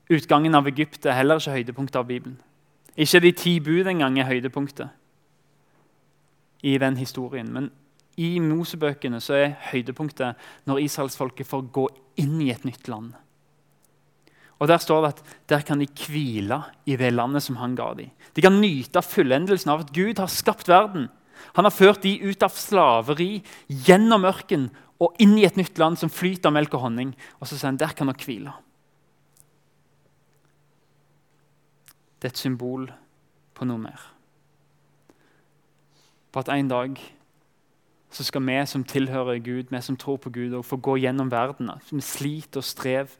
Utgangen 0.09 0.55
av 0.55 0.67
Egypt 0.67 1.05
er 1.05 1.19
heller 1.19 1.37
ikke 1.37 1.59
høydepunktet 1.59 1.99
av 2.01 2.07
Bibelen. 2.09 2.39
Ikke 2.97 3.19
de 3.19 3.31
ti 3.31 3.59
bud 3.59 3.87
engang 3.89 4.17
er 4.19 4.29
høydepunktet 4.29 4.89
i 6.63 6.77
den 6.77 6.97
historien. 6.97 7.53
Men 7.53 7.69
i 8.17 8.39
Mosebøkene 8.39 9.21
så 9.21 9.37
er 9.37 9.55
høydepunktet 9.71 10.35
når 10.65 10.83
israelsfolket 10.87 11.49
får 11.49 11.69
gå 11.73 11.87
inn 12.21 12.41
i 12.41 12.51
et 12.53 12.65
nytt 12.65 12.87
land. 12.87 13.13
Og 14.59 14.67
Der 14.67 14.77
står 14.77 15.01
det 15.01 15.09
at 15.13 15.23
der 15.49 15.61
kan 15.61 15.79
de 15.79 15.87
hvile 15.87 16.61
i 16.85 16.95
det 16.95 17.13
landet 17.13 17.43
som 17.43 17.55
han 17.55 17.75
ga 17.75 17.93
dem. 17.93 18.11
De 18.35 18.41
kan 18.41 18.61
nyte 18.61 19.01
fullendelsen 19.01 19.71
av 19.71 19.83
at 19.83 19.93
Gud 19.93 20.19
har 20.19 20.27
skapt 20.27 20.67
verden. 20.67 21.09
Han 21.55 21.65
har 21.65 21.71
ført 21.71 22.03
dem 22.03 22.21
ut 22.21 22.43
av 22.43 22.53
slaveri, 22.55 23.43
gjennom 23.67 24.25
ørken 24.25 24.69
og 25.01 25.17
inn 25.19 25.35
i 25.37 25.45
et 25.45 25.57
nytt 25.59 25.77
land 25.77 25.99
som 25.99 26.09
flyter 26.09 26.47
av 26.47 26.55
melk 26.55 26.73
og 26.77 26.85
honning. 26.85 27.11
Og 27.41 27.47
så 27.47 27.57
sier 27.57 27.71
han 27.71 27.81
der 27.81 27.93
kan 27.97 28.07
dere 28.07 28.23
hvile. 28.23 28.53
Det 32.21 32.29
er 32.29 32.35
et 32.37 32.39
symbol 32.39 32.87
på 33.53 33.67
noe 33.67 33.81
mer. 33.81 33.99
På 36.31 36.39
at 36.39 36.53
en 36.53 36.71
dag 36.71 37.01
så 38.13 38.23
skal 38.23 38.45
vi 38.45 38.55
som 38.69 38.85
tilhører 38.87 39.41
Gud, 39.43 39.69
vi 39.69 39.81
som 39.81 39.97
tror 39.97 40.21
på 40.21 40.31
Gud, 40.31 40.55
få 40.63 40.77
gå 40.77 40.97
gjennom 41.03 41.31
verden 41.33 41.67
med 41.67 42.05
slit 42.05 42.55
og 42.55 42.63
strev 42.63 43.11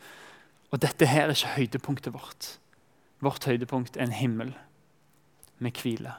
og 0.73 0.81
dette 0.81 1.05
her 1.05 1.27
er 1.27 1.35
ikke 1.35 1.53
høydepunktet 1.53 2.15
vårt. 2.15 2.47
Vårt 3.21 3.45
høydepunkt 3.45 3.97
er 3.97 4.07
en 4.07 4.15
himmel 4.17 4.55
med 5.61 5.77
hvile. 5.77 6.15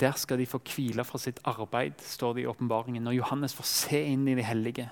Der 0.00 0.14
skal 0.20 0.38
de 0.38 0.46
få 0.46 0.60
hvile 0.62 1.04
fra 1.04 1.18
sitt 1.18 1.40
arbeid, 1.48 1.98
står 2.04 2.36
det 2.36 2.44
i 2.44 2.46
åpenbaringen. 2.46 3.02
Når 3.02 3.16
Johannes 3.18 3.56
får 3.56 3.66
se 3.66 4.02
inn 4.12 4.28
i 4.28 4.36
de 4.38 4.44
hellige 4.46 4.86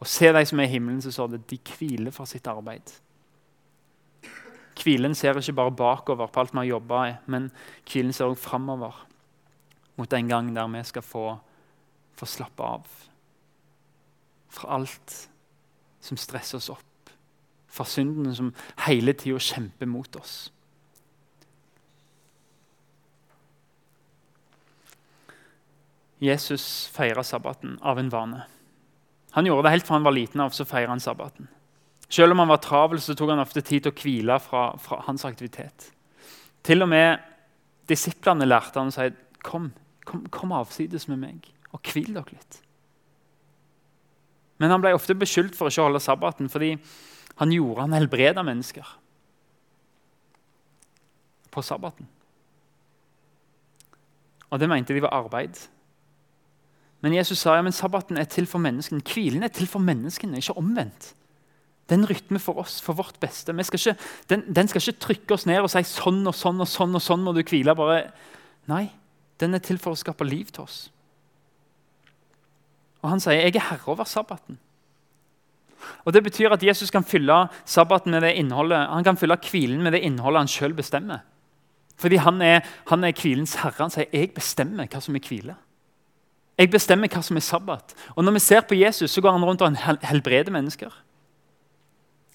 og 0.00 0.08
se 0.08 0.30
de 0.32 0.40
som 0.48 0.60
er 0.60 0.68
i 0.68 0.72
himmelen, 0.72 1.02
så 1.02 1.10
står 1.12 1.34
det 1.34 1.40
de 1.50 1.58
hviler 1.74 2.14
fra 2.14 2.24
sitt 2.28 2.46
arbeid. 2.48 2.94
Hvilen 4.80 5.12
ser 5.18 5.36
ikke 5.36 5.58
bare 5.58 5.74
bakover 5.76 6.30
på 6.30 6.40
alt 6.40 6.54
vi 6.54 6.62
har 6.62 6.68
jobba 6.70 7.00
i, 7.08 7.16
men 7.26 7.50
hvilen 7.90 8.14
ser 8.16 8.30
også 8.30 8.46
framover 8.46 9.02
mot 10.00 10.12
en 10.16 10.30
gang 10.30 10.54
der 10.56 10.70
vi 10.72 10.84
skal 10.88 11.04
få, 11.04 11.24
få 12.16 12.26
slappe 12.26 12.64
av 12.64 12.86
fra 14.50 14.78
alt 14.78 15.16
som 16.00 16.16
stresser 16.16 16.56
oss 16.58 16.70
opp 16.72 16.89
for 17.70 17.88
syndene 17.88 18.34
som 18.36 18.54
hele 18.86 19.14
tida 19.14 19.38
kjemper 19.40 19.88
mot 19.88 20.16
oss. 20.20 20.50
Jesus 26.20 26.90
feira 26.92 27.24
sabbaten 27.24 27.78
av 27.80 27.98
en 27.98 28.10
vane. 28.12 28.42
Han 29.30 29.46
gjorde 29.46 29.68
det 29.68 29.72
helt 29.72 29.86
fra 29.86 29.96
han 29.96 30.04
var 30.04 30.12
liten 30.12 30.42
av, 30.44 30.50
så 30.52 30.66
feira 30.68 30.92
han 30.92 31.00
sabbaten. 31.00 31.48
Selv 32.10 32.34
om 32.34 32.42
han 32.42 32.50
var 32.50 32.60
travel, 32.60 33.00
så 33.00 33.14
tok 33.14 33.30
han 33.30 33.40
ofte 33.40 33.62
tid 33.62 33.86
til 33.86 33.92
å 33.92 33.96
hvile 34.02 34.36
fra, 34.42 34.64
fra 34.82 34.98
hans 35.06 35.24
aktivitet. 35.24 35.92
Til 36.66 36.82
og 36.82 36.90
med 36.90 37.22
disiplene 37.88 38.48
lærte 38.48 38.82
han 38.82 38.90
å 38.90 38.94
si 38.94 39.06
kom, 39.46 39.70
kom, 40.04 40.26
kom 40.34 40.52
avsides 40.58 41.08
med 41.08 41.22
meg 41.22 41.46
og 41.70 41.80
hvil 41.86 42.10
dere 42.16 42.34
litt. 42.34 42.58
Men 44.60 44.74
han 44.74 44.82
ble 44.82 44.92
ofte 44.92 45.16
beskyldt 45.16 45.56
for 45.56 45.70
ikke 45.70 45.86
å 45.86 45.88
holde 45.88 46.02
sabbaten 46.04 46.50
fordi 46.52 46.74
han 47.40 47.52
gjorde 47.54 47.86
han 47.86 47.96
helbreda 47.96 48.44
mennesker 48.44 48.88
på 51.50 51.62
sabbaten. 51.64 52.06
Og 54.50 54.60
det 54.60 54.68
mente 54.70 54.94
de 54.94 55.02
var 55.02 55.14
arbeid. 55.16 55.56
Men 57.00 57.16
Jesus 57.16 57.40
sa 57.40 57.56
ja, 57.56 57.64
men 57.64 57.74
sabbaten 57.74 58.20
er 58.20 58.28
til 58.28 58.46
for 58.50 58.62
menneskene. 58.62 59.02
Hvilen 59.06 59.46
er 59.46 59.52
til 59.54 59.66
for 59.70 59.82
menneskene, 59.82 60.38
ikke 60.38 60.58
omvendt. 60.60 61.14
Det 61.88 61.96
er 61.96 62.02
en 62.02 62.10
rytme 62.10 62.38
for 62.38 62.60
oss, 62.62 62.78
for 62.84 62.94
vårt 62.94 63.16
beste. 63.22 63.50
Ikke, 63.50 63.96
den, 64.30 64.44
den, 64.54 64.68
skal 64.68 64.82
ikke 64.82 65.06
trykke 65.06 65.34
oss 65.34 65.46
ned 65.48 65.64
og 65.64 65.72
si 65.72 65.82
sånn 65.88 66.20
og 66.28 66.36
sånn 66.36 66.60
og 66.62 66.68
sånn 66.70 66.94
og 66.94 67.02
sånn 67.02 67.24
må 67.24 67.32
du 67.34 67.40
hvile. 67.42 67.74
Bare. 67.74 68.12
Nei, 68.70 68.84
den 69.40 69.56
er 69.56 69.64
til 69.64 69.80
for 69.80 69.96
å 69.96 69.98
skape 69.98 70.28
liv 70.28 70.52
til 70.52 70.68
oss. 70.68 70.84
Og 73.00 73.08
Han 73.10 73.22
sier 73.22 73.40
jeg 73.40 73.56
er 73.56 73.70
herre 73.72 73.90
over 73.90 74.06
sabbaten. 74.06 74.60
Og 76.04 76.12
Det 76.12 76.22
betyr 76.24 76.52
at 76.52 76.62
Jesus 76.62 76.90
kan 76.90 77.04
fylle 77.04 77.48
sabbaten 77.64 78.10
med 78.10 78.22
det 78.22 78.34
innholdet, 78.36 78.88
han 78.88 79.04
kan 79.04 79.16
fylle 79.16 79.36
hvilen 79.36 79.82
med 79.82 79.92
det 79.92 80.02
innholdet 80.04 80.44
han 80.44 80.48
sjøl 80.48 80.74
bestemmer. 80.74 81.24
Fordi 82.00 82.16
han 82.16 82.40
er, 82.42 82.64
han 82.88 83.04
er 83.04 83.12
hvilens 83.12 83.54
herre. 83.60 83.76
Han 83.78 83.90
sier 83.90 84.08
'jeg 84.12 84.34
bestemmer 84.34 84.88
hva 84.88 85.00
som 85.00 85.16
er 85.16 85.20
hvile'. 85.20 85.56
Jeg 86.58 86.70
bestemmer 86.70 87.08
hva 87.08 87.22
som 87.22 87.36
er 87.36 87.40
sabbat. 87.40 87.94
Og 88.16 88.24
Når 88.24 88.32
vi 88.32 88.38
ser 88.38 88.60
på 88.60 88.74
Jesus, 88.74 89.10
så 89.10 89.20
går 89.20 89.32
han 89.32 89.44
rundt 89.44 89.62
og 89.62 89.76
helbreder 90.02 90.52
mennesker. 90.52 90.92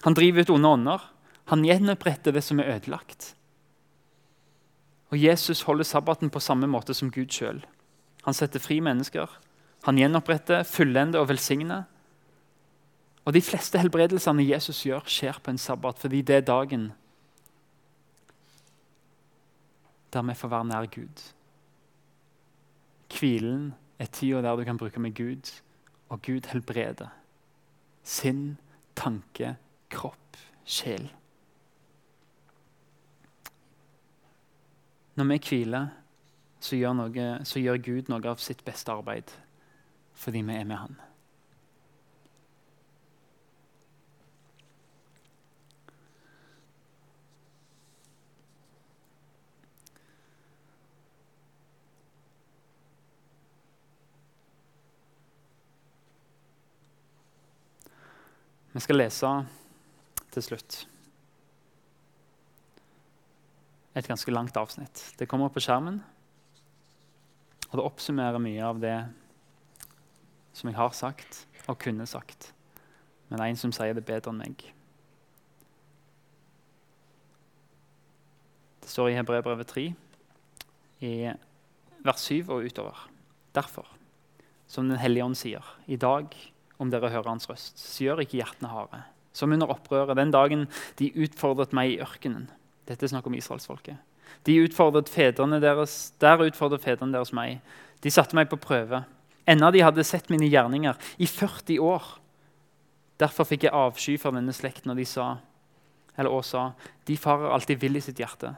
Han 0.04 0.14
driver 0.14 0.40
ut 0.40 0.50
onde 0.50 0.68
ånder. 0.68 1.00
Han 1.46 1.64
gjenoppretter 1.64 2.32
det 2.32 2.44
som 2.44 2.60
er 2.60 2.76
ødelagt. 2.76 3.34
Og 5.10 5.18
Jesus 5.22 5.62
holder 5.62 5.84
sabbaten 5.84 6.30
på 6.30 6.40
samme 6.40 6.66
måte 6.66 6.94
som 6.94 7.10
Gud 7.10 7.30
sjøl. 7.30 7.64
Han 8.24 8.34
setter 8.34 8.58
fri 8.58 8.80
mennesker. 8.80 9.26
Han 9.86 9.98
gjenoppretter, 9.98 10.64
fullender 10.66 11.22
og 11.22 11.28
velsigner. 11.28 11.84
Og 13.26 13.34
De 13.34 13.42
fleste 13.42 13.78
helbredelsene 13.82 14.44
Jesus 14.46 14.84
gjør, 14.86 15.02
skjer 15.10 15.40
på 15.42 15.50
en 15.50 15.58
sabbat, 15.58 15.98
fordi 15.98 16.22
det 16.22 16.36
er 16.36 16.46
dagen 16.46 16.92
der 20.14 20.22
vi 20.22 20.34
får 20.38 20.48
være 20.48 20.64
nær 20.64 20.86
Gud. 20.86 21.22
Hvilen 23.12 23.74
er 23.98 24.06
tida 24.06 24.40
der 24.42 24.56
du 24.56 24.64
kan 24.64 24.78
bruke 24.78 25.00
med 25.00 25.14
Gud, 25.14 25.50
og 26.08 26.22
Gud 26.22 26.46
helbreder. 26.52 27.10
Sinn, 28.02 28.56
tanke, 28.96 29.56
kropp, 29.90 30.38
sjel. 30.64 31.10
Når 35.16 35.24
vi 35.24 35.38
hviler, 35.48 35.88
så 36.60 36.76
gjør, 36.76 36.94
noe, 36.96 37.26
så 37.44 37.60
gjør 37.60 37.82
Gud 37.82 38.08
noe 38.08 38.30
av 38.30 38.40
sitt 38.40 38.64
beste 38.64 38.92
arbeid 38.92 39.34
fordi 40.16 40.40
vi 40.40 40.54
er 40.56 40.64
med 40.64 40.78
Han. 40.80 40.94
Vi 58.76 58.80
skal 58.84 58.98
lese 59.00 59.28
til 60.34 60.44
slutt 60.44 60.74
et 63.96 64.04
ganske 64.04 64.32
langt 64.34 64.56
avsnitt. 64.60 65.00
Det 65.16 65.24
kommer 65.30 65.48
på 65.48 65.62
skjermen, 65.64 66.02
og 67.70 67.78
det 67.78 67.84
oppsummerer 67.86 68.42
mye 68.42 68.66
av 68.66 68.80
det 68.82 68.96
som 70.52 70.68
jeg 70.68 70.76
har 70.76 70.92
sagt 70.92 71.38
og 71.64 71.78
kunne 71.80 72.04
sagt. 72.04 72.50
Men 73.30 73.40
en 73.46 73.56
som 73.56 73.72
sier 73.72 73.96
det 73.96 74.04
bedre 74.04 74.34
enn 74.34 74.42
meg. 74.42 74.66
Det 78.84 78.92
står 78.92 79.08
i 79.08 79.16
Hebreabrevet 79.16 79.72
3, 79.72 79.86
i 81.00 81.14
vers 82.04 82.28
7 82.28 82.44
og 82.44 82.68
utover. 82.68 83.08
Derfor, 83.56 83.88
som 84.68 84.92
Den 84.92 85.00
hellige 85.00 85.24
ånd 85.24 85.40
sier. 85.40 85.64
I 85.88 85.96
dag, 85.96 86.36
om 86.78 86.90
dere 86.92 87.10
hører 87.12 87.30
hans 87.30 87.48
røst, 87.50 87.78
så 87.80 88.04
gjør 88.04 88.22
ikke 88.24 88.40
hjertene 88.40 88.70
harde. 88.70 89.02
Som 89.36 89.52
under 89.52 89.70
opprøret 89.72 90.16
den 90.16 90.32
dagen 90.32 90.66
de 91.00 91.12
utfordret 91.24 91.74
meg 91.76 91.94
i 91.94 92.00
ørkenen. 92.04 92.48
Dette 92.88 93.04
er 93.04 93.12
snakk 93.12 93.26
om 93.28 93.36
israelsfolket. 93.36 93.98
De 94.46 94.56
utfordret 94.62 95.10
fedrene 95.10 95.60
deres, 95.60 96.12
Der 96.20 96.42
utfordret 96.42 96.82
fedrene 96.82 97.12
deres 97.12 97.32
meg. 97.32 97.60
De 98.02 98.10
satte 98.10 98.36
meg 98.36 98.48
på 98.48 98.56
prøve. 98.56 99.04
Enda 99.46 99.70
de 99.70 99.82
hadde 99.82 100.04
sett 100.04 100.30
mine 100.30 100.48
gjerninger 100.50 100.96
i 101.18 101.26
40 101.26 101.80
år. 101.80 102.06
Derfor 103.18 103.44
fikk 103.48 103.64
jeg 103.64 103.72
avsky 103.72 104.16
for 104.20 104.34
denne 104.36 104.52
slekten, 104.52 104.90
og 104.92 104.96
de 104.96 105.04
sa, 105.04 105.36
eller 106.16 106.30
også 106.30 106.50
sa, 106.50 106.90
de 107.06 107.16
farer 107.16 107.54
alltid 107.54 107.80
vill 107.80 107.96
i 107.96 108.04
sitt 108.04 108.18
hjerte. 108.20 108.52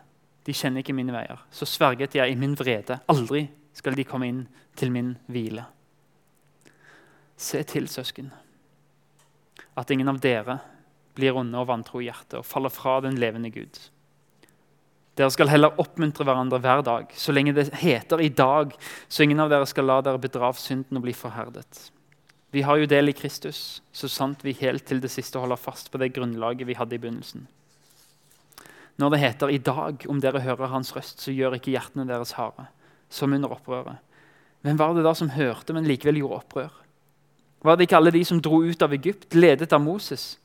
De 0.45 0.55
kjenner 0.57 0.83
ikke 0.83 0.97
mine 0.97 1.13
veier. 1.15 1.45
Så 1.53 1.69
sverget 1.69 2.17
jeg 2.17 2.33
i 2.33 2.39
min 2.39 2.57
vrede. 2.59 2.99
Aldri 3.13 3.47
skal 3.77 3.95
de 3.95 4.07
komme 4.09 4.29
inn 4.29 4.47
til 4.79 4.91
min 4.91 5.13
hvile. 5.29 5.67
Se 7.39 7.63
til, 7.63 7.87
søsken, 7.87 8.33
at 9.79 9.91
ingen 9.95 10.11
av 10.11 10.19
dere 10.19 10.59
blir 11.15 11.37
onde 11.39 11.59
og 11.61 11.69
vantro 11.71 12.01
i 12.03 12.09
hjertet 12.09 12.41
og 12.41 12.47
faller 12.47 12.73
fra 12.75 12.97
den 13.05 13.19
levende 13.19 13.51
Gud. 13.55 13.79
Dere 15.19 15.31
skal 15.35 15.51
heller 15.51 15.79
oppmuntre 15.83 16.27
hverandre 16.27 16.59
hver 16.63 16.83
dag, 16.87 17.13
så 17.15 17.35
lenge 17.35 17.55
det 17.55 17.69
heter 17.79 18.23
i 18.23 18.31
dag, 18.31 18.75
så 19.11 19.23
ingen 19.23 19.43
av 19.43 19.51
dere 19.51 19.67
skal 19.71 19.87
la 19.87 20.01
dere 20.03 20.21
bedra 20.23 20.51
av 20.51 20.59
synden 20.59 20.99
og 20.99 21.07
bli 21.07 21.15
forherdet. 21.15 21.89
Vi 22.55 22.63
har 22.67 22.79
jo 22.81 22.89
del 22.91 23.11
i 23.11 23.15
Kristus, 23.15 23.83
så 23.93 24.11
sant 24.11 24.43
vi 24.47 24.57
helt 24.59 24.87
til 24.89 25.03
det 25.03 25.11
siste 25.13 25.39
holder 25.39 25.61
fast 25.61 25.91
på 25.93 26.01
det 26.01 26.13
grunnlaget 26.17 26.67
vi 26.67 26.79
hadde 26.79 26.97
i 26.97 27.03
begynnelsen. 27.03 27.47
Når 28.99 29.11
det 29.11 29.21
heter 29.21 29.49
'i 29.51 29.59
dag', 29.59 30.09
om 30.09 30.21
dere 30.21 30.41
hører 30.41 30.67
hans 30.67 30.97
røst, 30.97 31.21
så 31.21 31.31
gjør 31.31 31.55
ikke 31.55 31.71
hjertene 31.71 32.09
deres 32.09 32.33
harde, 32.33 32.67
som 33.09 33.33
under 33.33 33.49
opprøret. 33.49 33.99
Hvem 34.63 34.79
var 34.79 34.95
det 34.95 35.05
da 35.05 35.15
som 35.15 35.31
hørte, 35.31 35.73
men 35.73 35.85
likevel 35.85 36.19
gjorde 36.19 36.43
opprør? 36.43 36.88
Var 37.65 37.77
det 37.77 37.89
ikke 37.89 37.99
alle 37.99 38.15
de 38.15 38.23
som 38.27 38.41
dro 38.43 38.61
ut 38.63 38.83
av 38.83 38.93
Egypt, 38.95 39.35
ledet 39.35 39.73
av 39.75 39.83
Moses? 39.83 40.37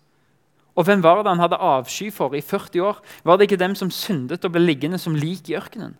Og 0.74 0.88
hvem 0.88 1.04
var 1.06 1.22
det 1.22 1.30
han 1.30 1.44
hadde 1.44 1.62
avsky 1.62 2.10
for 2.14 2.34
i 2.34 2.42
40 2.42 2.82
år? 2.82 3.02
Var 3.24 3.38
det 3.38 3.46
ikke 3.48 3.62
dem 3.62 3.76
som 3.78 3.92
syndet 3.94 4.46
og 4.46 4.56
ble 4.56 4.64
liggende 4.64 4.98
som 5.02 5.16
lik 5.18 5.52
i 5.52 5.58
ørkenen? 5.60 5.94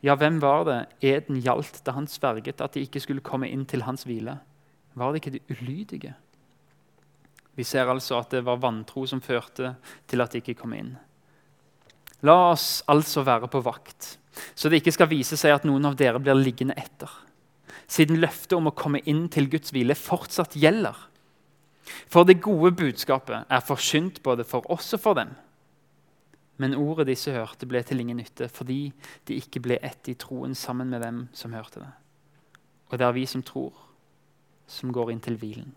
Ja, 0.00 0.14
hvem 0.14 0.38
var 0.40 0.64
det 0.64 0.78
eden 1.04 1.40
gjaldt 1.42 1.82
da 1.84 1.92
han 1.96 2.06
sverget 2.08 2.62
at 2.62 2.76
de 2.76 2.84
ikke 2.86 3.02
skulle 3.02 3.24
komme 3.24 3.50
inn 3.50 3.66
til 3.68 3.82
hans 3.84 4.06
hvile? 4.08 4.38
Var 4.94 5.12
det 5.12 5.20
ikke 5.20 5.34
de 5.36 5.58
ulydige? 5.58 6.14
Vi 7.58 7.66
ser 7.66 7.90
altså 7.90 8.20
at 8.22 8.30
det 8.30 8.44
var 8.46 8.60
vantro 8.62 9.04
som 9.10 9.20
førte 9.20 9.74
til 10.08 10.22
at 10.22 10.32
de 10.32 10.40
ikke 10.40 10.60
kom 10.60 10.72
inn. 10.78 10.94
La 12.22 12.52
oss 12.52 12.84
altså 12.86 13.24
være 13.26 13.50
på 13.50 13.60
vakt, 13.66 14.16
så 14.54 14.70
det 14.70 14.80
ikke 14.80 14.94
skal 14.94 15.10
vise 15.10 15.36
seg 15.38 15.54
at 15.54 15.66
noen 15.66 15.86
av 15.90 15.98
dere 15.98 16.22
blir 16.22 16.38
liggende 16.38 16.78
etter. 16.78 17.10
Siden 17.88 18.20
løftet 18.20 18.56
om 18.58 18.68
å 18.68 18.76
komme 18.76 19.00
inn 19.08 19.26
til 19.32 19.48
Guds 19.50 19.72
hvile 19.72 19.96
fortsatt 19.96 20.56
gjelder. 20.60 20.96
For 22.08 22.28
det 22.28 22.42
gode 22.44 22.74
budskapet 22.76 23.48
er 23.48 23.64
forkynt 23.64 24.20
både 24.22 24.44
for 24.44 24.66
oss 24.72 24.92
og 24.96 25.02
for 25.02 25.16
dem. 25.16 25.32
Men 26.58 26.74
ordet 26.76 27.06
disse 27.08 27.32
hørte, 27.32 27.68
ble 27.70 27.80
til 27.86 28.02
ingen 28.02 28.18
nytte 28.18 28.48
fordi 28.50 28.90
de 29.28 29.38
ikke 29.38 29.62
ble 29.64 29.78
ett 29.84 30.10
i 30.10 30.16
troen 30.18 30.56
sammen 30.58 30.90
med 30.92 31.04
dem 31.06 31.26
som 31.32 31.54
hørte 31.54 31.84
det. 31.84 31.92
Og 32.90 32.98
det 32.98 33.06
er 33.06 33.14
vi 33.16 33.24
som 33.30 33.44
tror, 33.46 33.72
som 34.68 34.92
går 34.92 35.12
inn 35.14 35.22
til 35.24 35.38
hvilen. 35.40 35.70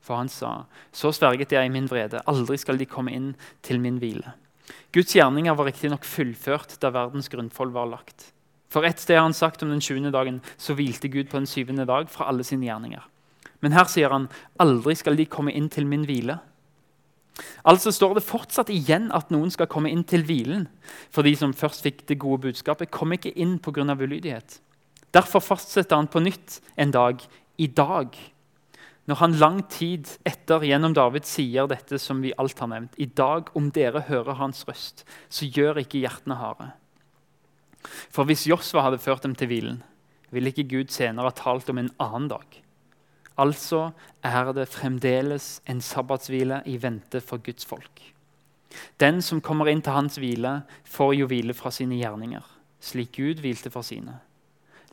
For 0.00 0.16
han 0.16 0.30
sa, 0.32 0.62
så 0.94 1.10
sverget 1.12 1.52
jeg 1.52 1.68
i 1.68 1.72
min 1.72 1.88
vrede, 1.90 2.22
aldri 2.30 2.56
skal 2.60 2.78
de 2.80 2.86
komme 2.88 3.12
inn 3.12 3.32
til 3.66 3.82
min 3.82 3.98
hvile. 4.00 4.36
Guds 4.94 5.12
gjerninger 5.16 5.56
var 5.56 5.68
riktignok 5.68 6.06
fullført 6.06 6.76
da 6.80 6.92
verdens 6.94 7.28
grunnfold 7.32 7.74
var 7.74 7.90
lagt. 7.90 8.30
For 8.68 8.84
ett 8.84 9.00
sted 9.00 9.16
har 9.16 9.24
han 9.24 9.36
sagt 9.36 9.62
om 9.64 9.70
den 9.72 9.80
sjuende 9.80 10.12
dagen, 10.12 10.42
så 10.60 10.76
hvilte 10.76 11.08
Gud 11.08 11.30
på 11.30 11.38
den 11.38 11.48
syvende 11.48 11.86
dag 11.88 12.10
fra 12.12 12.28
alle 12.28 12.44
sine 12.44 12.68
gjerninger. 12.68 13.04
Men 13.64 13.74
her 13.74 13.88
sier 13.90 14.12
han 14.12 14.28
aldri 14.60 14.94
skal 14.98 15.16
de 15.18 15.26
komme 15.26 15.54
inn 15.56 15.70
til 15.72 15.88
min 15.88 16.04
hvile. 16.06 16.38
Altså 17.68 17.92
står 17.94 18.18
det 18.18 18.26
fortsatt 18.26 18.70
igjen 18.72 19.10
at 19.14 19.30
noen 19.34 19.50
skal 19.54 19.70
komme 19.70 19.90
inn 19.90 20.04
til 20.06 20.24
hvilen. 20.26 20.66
For 21.14 21.26
de 21.26 21.34
som 21.38 21.54
først 21.56 21.84
fikk 21.86 22.04
det 22.10 22.20
gode 22.22 22.48
budskapet, 22.48 22.90
kom 22.90 23.14
ikke 23.14 23.34
inn 23.34 23.58
pga. 23.62 23.86
ulydighet. 23.94 24.60
Derfor 25.14 25.40
fastsetter 25.40 25.96
han 25.96 26.10
på 26.10 26.20
nytt 26.20 26.60
en 26.76 26.90
dag 26.90 27.22
i 27.56 27.66
dag. 27.66 28.12
Når 29.08 29.14
han 29.22 29.38
lang 29.40 29.62
tid 29.72 30.08
etter 30.26 30.60
gjennom 30.60 30.92
David 30.92 31.24
sier 31.24 31.66
dette 31.66 31.98
som 31.98 32.20
vi 32.20 32.34
alt 32.36 32.58
har 32.58 32.68
nevnt, 32.68 32.98
i 32.98 33.06
dag 33.06 33.48
om 33.56 33.70
dere 33.70 34.04
hører 34.04 34.36
hans 34.36 34.66
røst, 34.68 35.06
så 35.30 35.48
gjør 35.48 35.80
ikke 35.80 36.02
hjertene 36.02 36.36
harde. 36.36 36.72
For 37.84 38.28
hvis 38.28 38.46
Josva 38.48 38.86
hadde 38.86 39.00
ført 39.02 39.24
dem 39.24 39.34
til 39.38 39.50
hvilen, 39.50 39.82
ville 40.30 40.52
ikke 40.52 40.68
Gud 40.68 40.92
senere 40.92 41.30
ha 41.30 41.36
talt 41.36 41.70
om 41.72 41.80
en 41.80 41.92
annen 42.02 42.28
dag. 42.30 42.60
Altså 43.38 43.92
er 44.26 44.52
det 44.52 44.68
fremdeles 44.72 45.60
en 45.70 45.80
sabbatshvile 45.84 46.62
i 46.66 46.76
vente 46.82 47.20
for 47.22 47.38
Guds 47.38 47.66
folk. 47.68 48.02
Den 49.00 49.22
som 49.22 49.40
kommer 49.40 49.70
inn 49.70 49.80
til 49.82 49.94
hans 49.94 50.18
hvile, 50.20 50.62
får 50.84 51.14
jo 51.20 51.28
hvile 51.30 51.54
fra 51.56 51.70
sine 51.72 52.00
gjerninger, 52.00 52.42
slik 52.82 53.14
Gud 53.16 53.40
hvilte 53.44 53.70
for 53.72 53.86
sine. 53.86 54.18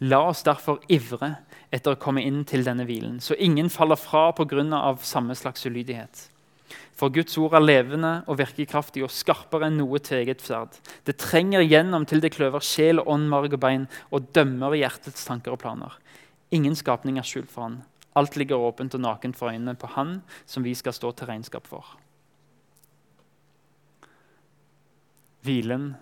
La 0.03 0.21
oss 0.29 0.43
derfor 0.43 0.81
ivre 0.91 1.37
etter 1.73 1.95
å 1.95 1.99
komme 1.99 2.23
inn 2.23 2.43
til 2.47 2.65
denne 2.67 2.85
hvilen, 2.87 3.19
så 3.23 3.35
ingen 3.39 3.69
faller 3.71 3.99
fra 3.99 4.29
pga. 4.35 4.95
samme 5.01 5.35
slags 5.35 5.65
ulydighet. 5.65 6.29
For 6.95 7.11
Guds 7.11 7.35
ord 7.41 7.57
er 7.57 7.63
levende 7.63 8.11
og 8.31 8.37
virkekraftig 8.39 9.03
og 9.03 9.11
skarpere 9.11 9.67
enn 9.67 9.75
noe 9.81 9.99
tveget 9.99 10.43
sverd. 10.45 10.77
Det 11.03 11.17
trenger 11.19 11.65
gjennom 11.65 12.05
til 12.07 12.23
det 12.23 12.31
kløver 12.37 12.63
sjel, 12.63 13.01
ånd, 13.03 13.27
marg 13.31 13.57
og 13.57 13.59
bein 13.59 13.89
og 14.15 14.29
dømmer 14.35 14.77
hjertets 14.79 15.27
tanker 15.27 15.57
og 15.57 15.59
planer. 15.65 15.97
Ingen 16.55 16.77
skapning 16.79 17.19
er 17.19 17.27
skjult 17.27 17.51
for 17.51 17.67
han. 17.67 17.81
Alt 18.15 18.37
ligger 18.39 18.63
åpent 18.63 18.95
og 18.95 19.03
nakent 19.03 19.35
for 19.35 19.51
øynene 19.51 19.75
på 19.75 19.91
Han 19.97 20.21
som 20.47 20.63
vi 20.63 20.71
skal 20.75 20.95
stå 20.95 21.11
til 21.11 21.27
regnskap 21.27 21.67
for. 21.67 21.97
Hvilen 25.43 25.95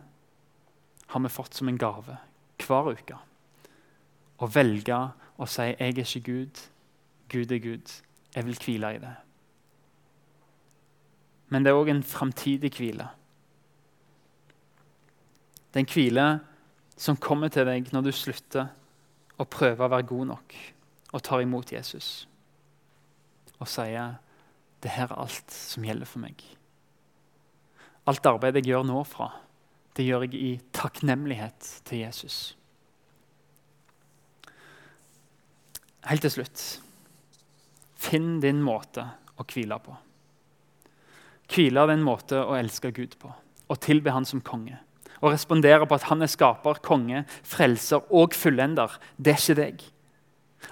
har 1.08 1.26
vi 1.26 1.34
fått 1.34 1.58
som 1.58 1.68
en 1.68 1.82
gave 1.82 2.20
hver 2.62 2.94
uke. 2.94 3.18
Å 4.40 4.48
velge 4.48 5.00
å 5.40 5.48
si 5.48 5.62
'Jeg 5.62 5.80
er 5.80 6.06
ikke 6.06 6.24
Gud, 6.32 6.62
Gud 7.30 7.52
er 7.52 7.60
Gud'. 7.60 8.02
Jeg 8.36 8.46
vil 8.46 8.56
hvile 8.56 8.96
i 8.96 8.98
det. 9.00 9.23
Men 11.54 11.64
det 11.66 11.70
er 11.70 11.78
òg 11.78 11.92
en 11.94 12.06
framtidig 12.06 12.72
hvile. 12.74 13.06
Det 15.70 15.80
er 15.80 15.86
en 15.86 15.94
hvile 15.94 16.28
som 16.98 17.18
kommer 17.22 17.54
til 17.54 17.68
deg 17.70 17.92
når 17.94 18.08
du 18.08 18.12
slutter 18.14 18.72
å 19.38 19.46
prøve 19.50 19.86
å 19.86 19.92
være 19.92 20.10
god 20.10 20.30
nok 20.34 20.56
og 21.14 21.24
tar 21.26 21.44
imot 21.46 21.74
Jesus 21.74 22.26
og 23.60 23.70
sier 23.70 24.18
det 24.84 24.92
her 24.92 25.08
er 25.14 25.22
alt 25.24 25.54
som 25.54 25.86
gjelder 25.86 26.10
for 26.10 26.20
meg. 26.26 26.42
Alt 28.10 28.26
arbeidet 28.28 28.64
jeg 28.64 28.74
gjør 28.74 28.88
nå 28.90 29.04
fra, 29.08 29.30
det 29.96 30.04
gjør 30.04 30.26
jeg 30.26 30.36
i 30.36 30.52
takknemlighet 30.76 31.70
til 31.88 32.02
Jesus. 32.04 32.40
Helt 36.10 36.26
til 36.26 36.34
slutt 36.34 36.66
finn 38.04 38.42
din 38.44 38.60
måte 38.64 39.06
å 39.40 39.46
hvile 39.48 39.78
på. 39.80 39.96
Hvile 41.52 41.84
av 41.84 41.92
en 41.94 42.06
måte 42.06 42.40
å 42.40 42.56
elske 42.58 42.94
Gud 42.96 43.18
på 43.20 43.34
og 43.74 43.80
tilbe 43.82 44.12
Han 44.14 44.26
som 44.28 44.42
konge. 44.44 44.78
Og 45.24 45.32
respondere 45.32 45.88
på 45.88 45.96
at 45.96 46.08
han 46.10 46.22
er 46.22 46.30
skaper, 46.30 46.82
konge, 46.84 47.24
frelser 47.48 48.04
og 48.14 48.36
fullender. 48.36 48.92
Det 49.18 49.34
er 49.34 49.40
ikke 49.40 49.56
deg. 49.62 49.84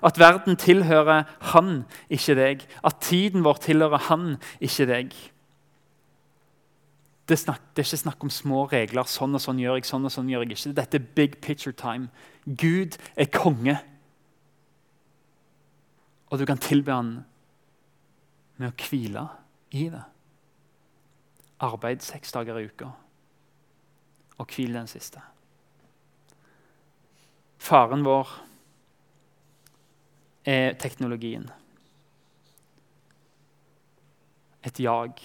At 0.03 0.19
verden 0.19 0.57
tilhører 0.59 1.23
han, 1.53 1.85
ikke 2.11 2.35
deg. 2.35 2.65
At 2.83 2.99
tiden 3.03 3.45
vår 3.47 3.61
tilhører 3.63 4.09
han, 4.09 4.35
ikke 4.59 4.87
deg. 4.89 5.15
Det, 7.29 7.39
snakk, 7.39 7.63
det, 7.71 7.83
er 7.85 7.87
ikke 7.87 8.03
snakk 8.03 8.27
om 8.27 8.33
små 8.33 8.65
regler. 8.71 9.07
Sånn 9.07 9.39
og 9.39 9.43
sånn 9.43 9.59
gjør 9.61 9.79
jeg, 9.79 9.87
sånn 9.87 10.07
og 10.07 10.11
sånn 10.11 10.31
gjør 10.31 10.43
jeg 10.43 10.57
ikke. 10.57 10.75
Dette 10.81 10.99
er 10.99 11.09
big 11.15 11.39
picture 11.43 11.75
time. 11.75 12.09
Gud 12.43 12.99
er 13.15 13.31
konge. 13.31 13.77
Og 16.31 16.39
du 16.39 16.47
kan 16.47 16.59
tilbe 16.59 16.95
han 16.95 17.13
med 18.59 18.71
å 18.71 18.75
hvile 18.89 19.29
i 19.71 19.87
det. 19.93 20.03
Arbeid 21.61 22.01
seks 22.01 22.31
dager 22.33 22.57
i 22.57 22.65
uka, 22.65 22.89
og 24.37 24.47
hvil 24.55 24.73
den 24.73 24.87
siste. 24.89 25.21
Faren 27.61 28.01
vår 28.05 28.29
er 30.45 30.73
teknologien. 30.81 31.45
Et 34.63 34.79
jag 34.79 35.21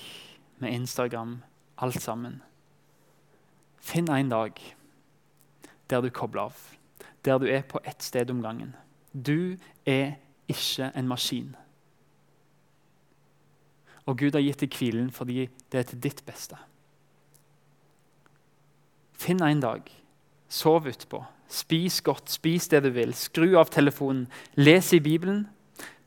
med 0.59 0.73
Instagram, 0.73 1.43
alt 1.79 2.03
sammen. 2.03 2.43
Finn 3.81 4.09
en 4.11 4.29
dag 4.29 4.61
der 5.91 6.01
du 6.01 6.11
kobler 6.11 6.43
av, 6.43 6.57
der 7.25 7.39
du 7.39 7.47
er 7.47 7.63
på 7.63 7.81
ett 7.85 8.03
sted 8.03 8.31
om 8.31 8.43
gangen. 8.43 8.75
Du 9.13 9.57
er 9.87 10.17
ikke 10.49 10.93
en 10.95 11.09
maskin. 11.09 11.57
Og 14.07 14.19
Gud 14.19 14.39
har 14.39 14.45
gitt 14.45 14.63
deg 14.63 14.75
hvilen 14.79 15.11
fordi 15.15 15.49
det 15.73 15.81
er 15.81 15.89
til 15.91 16.03
ditt 16.03 16.23
beste. 16.27 16.59
Finn 19.17 19.41
en 19.43 19.63
dag, 19.65 19.89
sov 20.53 20.87
utpå, 20.87 21.25
Spis 21.49 22.01
godt, 22.03 22.31
spis 22.31 22.69
det 22.69 22.83
du 22.83 22.91
vil. 22.95 23.15
Skru 23.15 23.55
av 23.59 23.71
telefonen. 23.71 24.27
Les 24.59 24.93
i 24.93 25.01
Bibelen. 25.01 25.47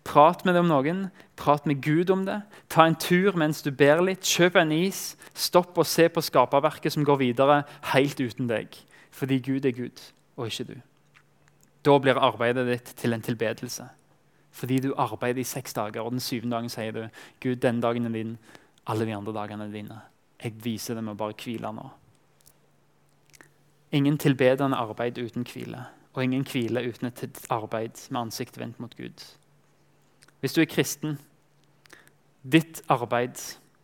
Prat 0.03 0.43
med 0.45 0.55
det 0.55 0.63
om 0.63 0.71
noen. 0.71 1.05
Prat 1.39 1.65
med 1.69 1.81
Gud 1.83 2.12
om 2.12 2.25
det. 2.27 2.41
Ta 2.69 2.85
en 2.88 2.97
tur 2.99 3.38
mens 3.39 3.63
du 3.63 3.71
ber 3.71 4.03
litt. 4.03 4.25
Kjøp 4.27 4.59
en 4.59 4.73
is. 4.75 5.15
Stopp 5.33 5.77
og 5.79 5.88
se 5.88 6.09
på 6.12 6.23
skaperverket 6.23 6.95
som 6.95 7.07
går 7.07 7.21
videre 7.23 7.62
helt 7.93 8.19
uten 8.19 8.51
deg. 8.51 8.75
Fordi 9.15 9.39
Gud 9.43 9.65
er 9.65 9.75
Gud, 9.75 10.03
og 10.38 10.51
ikke 10.51 10.67
du. 10.73 10.75
Da 11.88 11.95
blir 12.03 12.19
arbeidet 12.19 12.67
ditt 12.67 12.91
til 12.99 13.15
en 13.15 13.23
tilbedelse. 13.23 13.88
Fordi 14.51 14.79
du 14.79 14.93
arbeider 14.97 15.41
i 15.41 15.47
seks 15.47 15.73
dager, 15.73 16.01
og 16.01 16.12
den 16.12 16.23
syvende 16.23 16.55
dagen 16.55 16.69
sier 16.69 16.91
du 16.95 17.03
Gud, 17.41 17.55
denne 17.62 17.81
dagen 17.81 18.05
er 18.05 18.15
din, 18.15 18.38
alle 18.89 19.05
de 19.05 19.15
andre 19.15 19.33
dagene 19.33 19.67
er 19.67 19.73
dine. 19.73 20.01
Jeg 20.43 20.55
viser 20.63 20.95
det 20.95 21.03
med 21.03 21.13
å 21.13 21.19
bare 21.19 21.38
hvile 21.38 21.71
nå. 21.75 21.89
Ingen 23.91 24.17
tilbedende 24.21 24.77
arbeid 24.77 25.17
uten 25.17 25.45
hvile, 25.49 25.85
og 26.13 26.23
ingen 26.23 26.45
hvile 26.45 26.83
uten 26.85 27.09
et 27.09 27.45
arbeid 27.49 27.97
med 28.09 28.21
ansiktet 28.21 28.62
vendt 28.62 28.79
mot 28.79 28.95
Gud. 28.97 29.23
Hvis 30.39 30.53
du 30.53 30.62
er 30.62 30.69
kristen, 30.69 31.17
ditt 32.43 32.81
arbeid, 32.88 33.35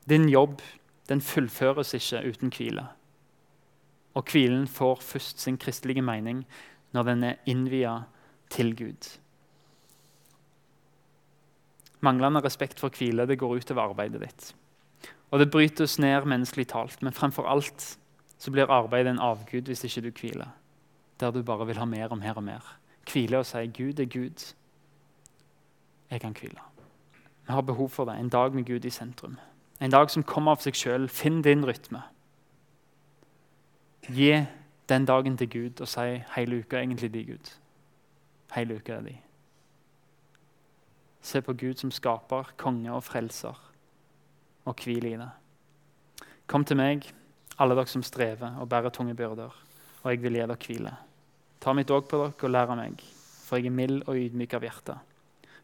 din 0.10 0.30
jobb, 0.30 0.62
den 1.10 1.22
fullføres 1.22 1.94
ikke 1.94 2.24
uten 2.30 2.54
hvile. 2.54 2.88
Og 4.16 4.24
hvilen 4.32 4.68
får 4.68 5.02
først 5.02 5.42
sin 5.42 5.58
kristelige 5.58 6.02
mening 6.02 6.46
når 6.96 7.04
den 7.04 7.24
er 7.24 7.42
innvia 7.46 7.98
til 8.50 8.76
Gud. 8.78 9.10
Manglende 12.06 12.44
respekt 12.46 12.80
for 12.80 12.94
hvile 12.94 13.26
det 13.26 13.40
går 13.42 13.58
utover 13.58 13.90
arbeidet 13.90 14.22
ditt. 14.22 14.52
Og 15.32 15.42
det 15.42 15.50
bryter 15.52 15.88
oss 15.88 15.98
ned 16.00 16.28
menneskelig 16.30 16.68
talt, 16.70 17.02
men 17.02 17.14
fremfor 17.14 17.50
alt 17.50 17.98
så 18.38 18.52
blir 18.52 18.72
arbeidet 18.72 19.16
en 19.16 19.20
avgud 19.20 19.72
hvis 19.72 19.84
ikke 19.88 20.02
du 20.06 20.12
hviler. 20.12 20.54
Der 21.20 21.32
du 21.32 21.42
bare 21.44 21.66
vil 21.66 21.78
ha 21.78 21.86
mer 21.86 22.12
og 22.12 22.18
mer 22.18 22.38
og 22.38 22.44
mer. 22.44 22.76
Hvile 23.12 23.38
og 23.38 23.46
si 23.46 23.68
'Gud 23.68 24.00
er 24.00 24.06
Gud'. 24.06 24.56
Jeg 26.12 26.22
kan 26.22 26.36
hvile. 26.40 26.60
Vi 27.48 27.54
har 27.54 27.62
behov 27.62 27.90
for 27.90 28.06
det. 28.06 28.20
En 28.20 28.30
dag 28.30 28.54
med 28.54 28.66
Gud 28.66 28.86
i 28.86 28.90
sentrum. 28.90 29.38
En 29.82 29.92
dag 29.92 30.10
som 30.10 30.24
kommer 30.24 30.52
av 30.52 30.62
seg 30.62 30.76
sjøl. 30.76 31.10
Finn 31.10 31.42
din 31.42 31.66
rytme. 31.66 32.02
Gi 34.10 34.46
den 34.90 35.06
dagen 35.06 35.38
til 35.38 35.50
Gud 35.50 35.82
og 35.82 35.88
si 35.88 36.24
'Hele 36.36 36.60
uka 36.60 36.78
er 36.78 36.82
egentlig 36.82 37.14
de, 37.14 37.26
Gud'. 37.34 37.58
Hele 38.56 38.76
uka 38.76 38.94
er 38.94 39.02
din. 39.02 39.18
Se 41.26 41.42
på 41.42 41.54
Gud 41.58 41.80
som 41.82 41.90
skaper, 41.90 42.52
konge 42.58 42.92
og 42.94 43.02
frelser, 43.04 43.58
og 44.66 44.82
hvil 44.84 45.08
i 45.10 45.16
det. 45.18 45.30
Kom 46.46 46.66
til 46.68 46.78
meg, 46.78 47.08
alle 47.58 47.78
dere 47.78 47.90
som 47.90 48.04
strever 48.06 48.60
og 48.62 48.70
bærer 48.70 48.94
tunge 48.94 49.16
byrder, 49.18 49.56
og 50.04 50.12
jeg 50.12 50.22
vil 50.22 50.38
gi 50.38 50.44
dere 50.44 50.58
hvile. 50.68 50.92
Ta 51.64 51.74
mitt 51.74 51.90
åk 51.90 52.12
på 52.12 52.20
dere 52.22 52.36
og 52.46 52.54
lær 52.54 52.74
av 52.76 52.78
meg, 52.78 53.02
for 53.48 53.58
jeg 53.58 53.72
er 53.72 53.78
mild 53.80 54.04
og 54.06 54.20
ydmyk 54.22 54.54
av 54.54 54.68
hjerte. 54.68 55.00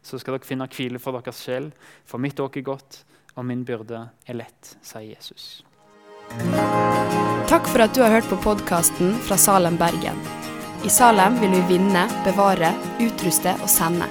Så 0.02 0.18
skal 0.18 0.34
dere 0.34 0.48
finne 0.48 0.66
hvile 0.66 0.98
for 0.98 1.20
deres 1.20 1.44
sjel, 1.46 1.70
for 2.10 2.18
mitt 2.18 2.42
åk 2.42 2.58
er 2.58 2.66
godt, 2.66 3.04
og 3.36 3.46
min 3.46 3.62
byrde 3.62 4.02
er 4.26 4.40
lett, 4.40 4.74
sier 4.82 5.12
Jesus. 5.12 5.62
Takk 7.46 7.70
for 7.70 7.86
at 7.86 7.94
du 7.94 8.02
har 8.02 8.16
hørt 8.16 8.26
på 8.32 8.40
podkasten 8.42 9.14
fra 9.28 9.38
Salem, 9.38 9.78
Bergen. 9.78 10.18
I 10.82 10.90
Salem 10.90 11.38
vil 11.38 11.54
vi 11.54 11.76
vinne, 11.76 12.08
bevare, 12.26 12.74
utruste 12.98 13.54
og 13.62 13.70
sende 13.70 14.10